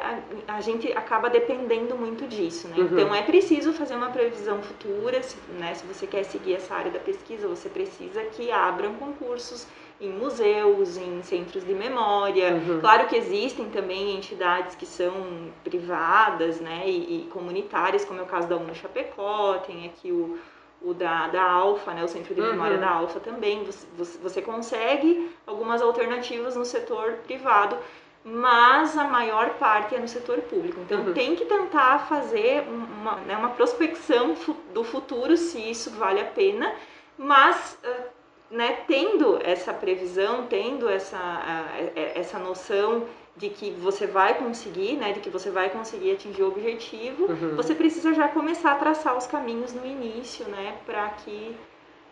a, 0.48 0.56
a 0.56 0.62
gente 0.62 0.92
acaba 0.92 1.30
dependendo 1.30 1.96
muito 1.96 2.28
disso, 2.28 2.68
né? 2.68 2.76
Uhum. 2.78 2.86
Então 2.88 3.16
é 3.16 3.22
preciso 3.22 3.72
fazer 3.72 3.96
uma 3.96 4.10
previsão 4.10 4.62
futura, 4.62 5.24
se, 5.24 5.38
né? 5.58 5.74
Se 5.76 5.86
você 5.86 6.06
quer 6.06 6.24
seguir 6.24 6.56
essa 6.56 6.76
área 6.76 6.92
da 6.92 7.00
pesquisa, 7.00 7.48
você 7.48 7.70
precisa 7.70 8.22
que 8.26 8.52
abram 8.52 8.96
concursos 8.96 9.66
em 10.02 10.10
museus, 10.10 10.98
em 10.98 11.24
centros 11.24 11.66
de 11.66 11.74
memória. 11.74 12.54
Uhum. 12.54 12.82
Claro 12.82 13.08
que 13.08 13.16
existem 13.16 13.70
também 13.70 14.14
entidades 14.18 14.76
que 14.76 14.86
são 14.86 15.14
privadas, 15.64 16.60
né? 16.60 16.84
E, 16.86 17.22
e 17.22 17.28
comunitárias, 17.30 18.04
como 18.04 18.20
é 18.20 18.24
o 18.24 18.26
caso 18.26 18.50
da 18.50 18.58
UNO 18.58 18.76
Chapecó, 18.76 19.60
tem 19.60 19.86
aqui 19.86 20.12
o 20.12 20.38
o 20.84 20.94
da, 20.94 21.28
da 21.28 21.44
Alfa, 21.44 21.94
né, 21.94 22.04
o 22.04 22.08
Centro 22.08 22.34
de 22.34 22.42
Memória 22.42 22.76
uhum. 22.76 22.82
da 22.82 22.90
Alfa 22.90 23.20
também, 23.20 23.64
você, 23.64 24.18
você 24.18 24.42
consegue 24.42 25.32
algumas 25.46 25.82
alternativas 25.82 26.56
no 26.56 26.66
setor 26.66 27.14
privado, 27.26 27.78
mas 28.24 28.98
a 28.98 29.06
maior 29.06 29.52
parte 29.52 29.96
é 29.96 30.00
no 30.00 30.08
setor 30.08 30.40
público. 30.42 30.80
Então 30.82 31.02
uhum. 31.02 31.14
tem 31.14 31.36
que 31.36 31.46
tentar 31.46 32.08
fazer 32.08 32.64
uma, 32.68 33.16
né, 33.18 33.36
uma 33.38 33.50
prospecção 33.50 34.36
do 34.74 34.84
futuro, 34.84 35.38
se 35.38 35.60
isso 35.60 35.92
vale 35.92 36.20
a 36.20 36.26
pena, 36.26 36.74
mas 37.18 37.78
né, 38.52 38.80
tendo 38.86 39.40
essa 39.42 39.74
previsão, 39.74 40.46
tendo 40.48 40.90
essa, 40.90 41.18
essa 41.96 42.38
noção 42.38 43.08
de 43.38 43.50
que 43.50 43.72
você 43.72 44.06
vai 44.06 44.38
conseguir, 44.38 44.98
né, 44.98 45.14
de 45.14 45.20
que 45.20 45.30
você 45.30 45.50
vai 45.50 45.70
conseguir 45.70 46.12
atingir 46.12 46.44
o 46.44 46.48
objetivo, 46.48 47.26
uhum. 47.26 47.56
você 47.56 47.74
precisa 47.74 48.14
já 48.14 48.28
começar 48.28 48.74
a 48.74 48.76
traçar 48.76 49.18
os 49.18 49.26
caminhos 49.26 49.74
no 49.74 49.86
início, 49.86 50.46
né, 50.46 50.78
para 50.86 51.10
que 51.10 51.56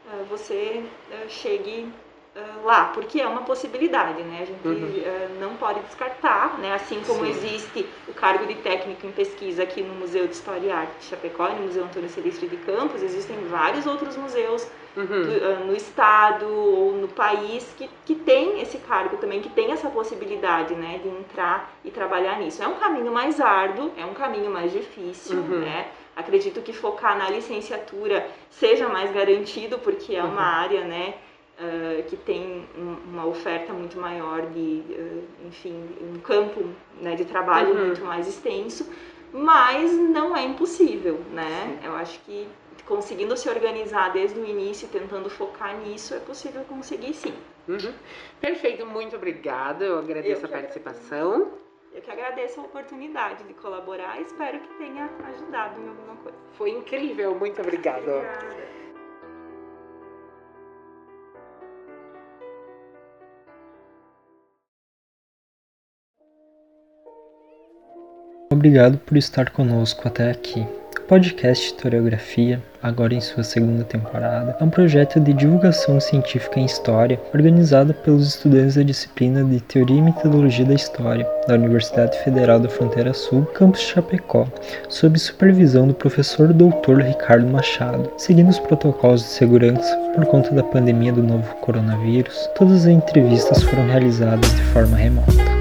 uh, 0.08 0.26
você 0.26 0.84
uh, 1.12 1.30
chegue 1.30 1.92
uh, 2.36 2.66
lá, 2.66 2.86
porque 2.94 3.22
é 3.22 3.28
uma 3.28 3.42
possibilidade, 3.42 4.22
né, 4.24 4.40
a 4.42 4.46
gente 4.46 4.68
uhum. 4.68 5.40
não 5.40 5.56
pode 5.56 5.80
descartar, 5.82 6.58
né, 6.60 6.74
assim 6.74 7.02
como 7.06 7.26
Sim. 7.26 7.32
existe 7.32 7.86
o 8.08 8.14
cargo 8.14 8.46
de 8.46 8.56
técnico 8.56 9.06
em 9.06 9.12
pesquisa 9.12 9.64
aqui 9.64 9.82
no 9.82 9.96
Museu 9.96 10.28
de 10.28 10.34
História 10.34 10.68
e 10.68 10.72
Arte 10.72 10.94
de 11.00 11.06
Chapecó, 11.06 11.50
no 11.50 11.64
Museu 11.64 11.84
Antônio 11.84 12.10
Celestri 12.10 12.48
de 12.48 12.58
Campos, 12.58 13.02
existem 13.02 13.38
vários 13.46 13.86
outros 13.86 14.16
museus 14.18 14.68
uhum. 14.96 15.06
do, 15.06 15.66
no 15.66 15.76
estado 15.76 16.46
ou 16.48 16.94
no 16.94 17.08
país 17.08 17.74
que, 17.78 17.90
que 18.06 18.16
tem 18.16 18.62
esse 18.62 18.78
cargo 18.80 19.18
também, 19.18 19.42
que 19.42 19.50
tem 19.50 19.72
essa 19.72 19.90
possibilidade, 19.90 20.74
né, 20.76 21.00
de 21.02 21.10
entrar 21.10 21.74
e 21.84 21.92
trabalhar 21.92 22.40
nisso. 22.40 22.62
É 22.62 22.68
um 22.68 22.76
caminho 22.76 23.12
mais 23.12 23.40
árduo, 23.40 23.92
é 23.98 24.06
um 24.06 24.14
caminho 24.14 24.52
mais 24.52 24.72
difícil, 24.72 25.38
uhum. 25.38 25.60
né? 25.60 25.88
Acredito 26.16 26.62
que 26.62 26.74
focar 26.74 27.18
na 27.18 27.30
licenciatura 27.30 28.28
seja 28.50 28.90
mais 28.90 29.12
garantido, 29.12 29.80
porque 29.80 30.16
é 30.16 30.24
uma 30.24 30.34
uhum. 30.34 30.62
área, 30.64 30.84
né, 30.84 31.14
uh, 31.60 32.04
que 32.04 32.16
tem 32.18 32.68
uma 32.76 33.26
oferta 33.26 33.74
muito 33.74 34.00
maior 34.00 34.48
de, 34.48 34.84
uh, 34.90 35.24
enfim, 35.48 35.76
um 36.02 36.20
campo 36.20 36.64
né, 37.02 37.16
de 37.16 37.26
trabalho 37.26 37.76
uhum. 37.76 37.86
muito 37.88 38.04
mais 38.04 38.28
extenso, 38.28 38.90
mas 39.32 39.92
não 39.92 40.36
é 40.36 40.44
impossível, 40.44 41.20
né? 41.32 41.78
Sim. 41.82 41.88
Eu 41.88 41.96
acho 41.96 42.20
que 42.22 42.48
conseguindo 42.86 43.38
se 43.38 43.48
organizar 43.48 44.12
desde 44.12 44.40
o 44.40 44.46
início, 44.46 44.88
tentando 44.88 45.30
focar 45.30 45.78
nisso, 45.78 46.16
é 46.16 46.20
possível 46.20 46.64
conseguir 46.64 47.14
sim. 47.14 47.36
Uhum. 47.68 47.94
Perfeito, 48.42 48.84
muito 48.86 49.16
obrigada. 49.16 49.86
Eu 49.86 50.00
agradeço 50.00 50.42
Eu 50.42 50.50
a 50.50 50.52
participação. 50.52 51.34
Agradeço. 51.34 51.70
Eu 51.94 52.02
que 52.02 52.12
agradeço 52.12 52.60
a 52.60 52.64
oportunidade 52.64 53.44
de 53.44 53.54
colaborar 53.56 54.20
e 54.20 54.24
espero 54.24 54.60
que 54.60 54.68
tenha 54.76 55.10
ajudado 55.28 55.80
em 55.80 55.88
alguma 55.88 56.16
coisa. 56.18 56.38
Foi 56.54 56.70
incrível, 56.70 57.36
muito 57.36 57.62
obrigada. 57.62 58.00
Obrigada. 58.00 58.69
Obrigado 68.60 68.98
por 68.98 69.16
estar 69.16 69.52
conosco 69.52 70.06
até 70.06 70.30
aqui 70.30 70.68
podcast 71.10 71.66
Historiografia, 71.66 72.62
agora 72.84 73.16
em 73.16 73.20
sua 73.20 73.44
segunda 73.44 73.84
temporada, 73.84 74.56
é 74.60 74.64
um 74.64 74.70
projeto 74.70 75.20
de 75.20 75.34
divulgação 75.34 76.00
científica 76.00 76.60
em 76.60 76.66
História 76.66 77.20
organizado 77.34 77.96
pelos 77.96 78.28
estudantes 78.28 78.76
da 78.76 78.84
disciplina 78.84 79.44
de 79.44 79.60
Teoria 79.60 79.98
e 79.98 80.02
Metodologia 80.04 80.66
da 80.66 80.76
História 80.76 81.28
da 81.48 81.56
Universidade 81.56 82.16
Federal 82.20 82.60
da 82.60 82.70
Fronteira 82.70 83.12
Sul, 83.12 83.44
campus 83.56 83.82
Chapecó, 83.82 84.48
sob 84.88 85.18
supervisão 85.18 85.88
do 85.88 85.96
professor 85.96 86.54
Dr. 86.54 87.00
Ricardo 87.00 87.48
Machado. 87.48 88.12
Seguindo 88.16 88.50
os 88.50 88.60
protocolos 88.60 89.22
de 89.22 89.30
segurança 89.30 89.98
por 90.14 90.28
conta 90.28 90.54
da 90.54 90.62
pandemia 90.62 91.12
do 91.12 91.24
novo 91.24 91.56
coronavírus, 91.56 92.48
todas 92.56 92.82
as 92.82 92.88
entrevistas 92.88 93.64
foram 93.64 93.88
realizadas 93.88 94.54
de 94.56 94.62
forma 94.66 94.96
remota. 94.96 95.59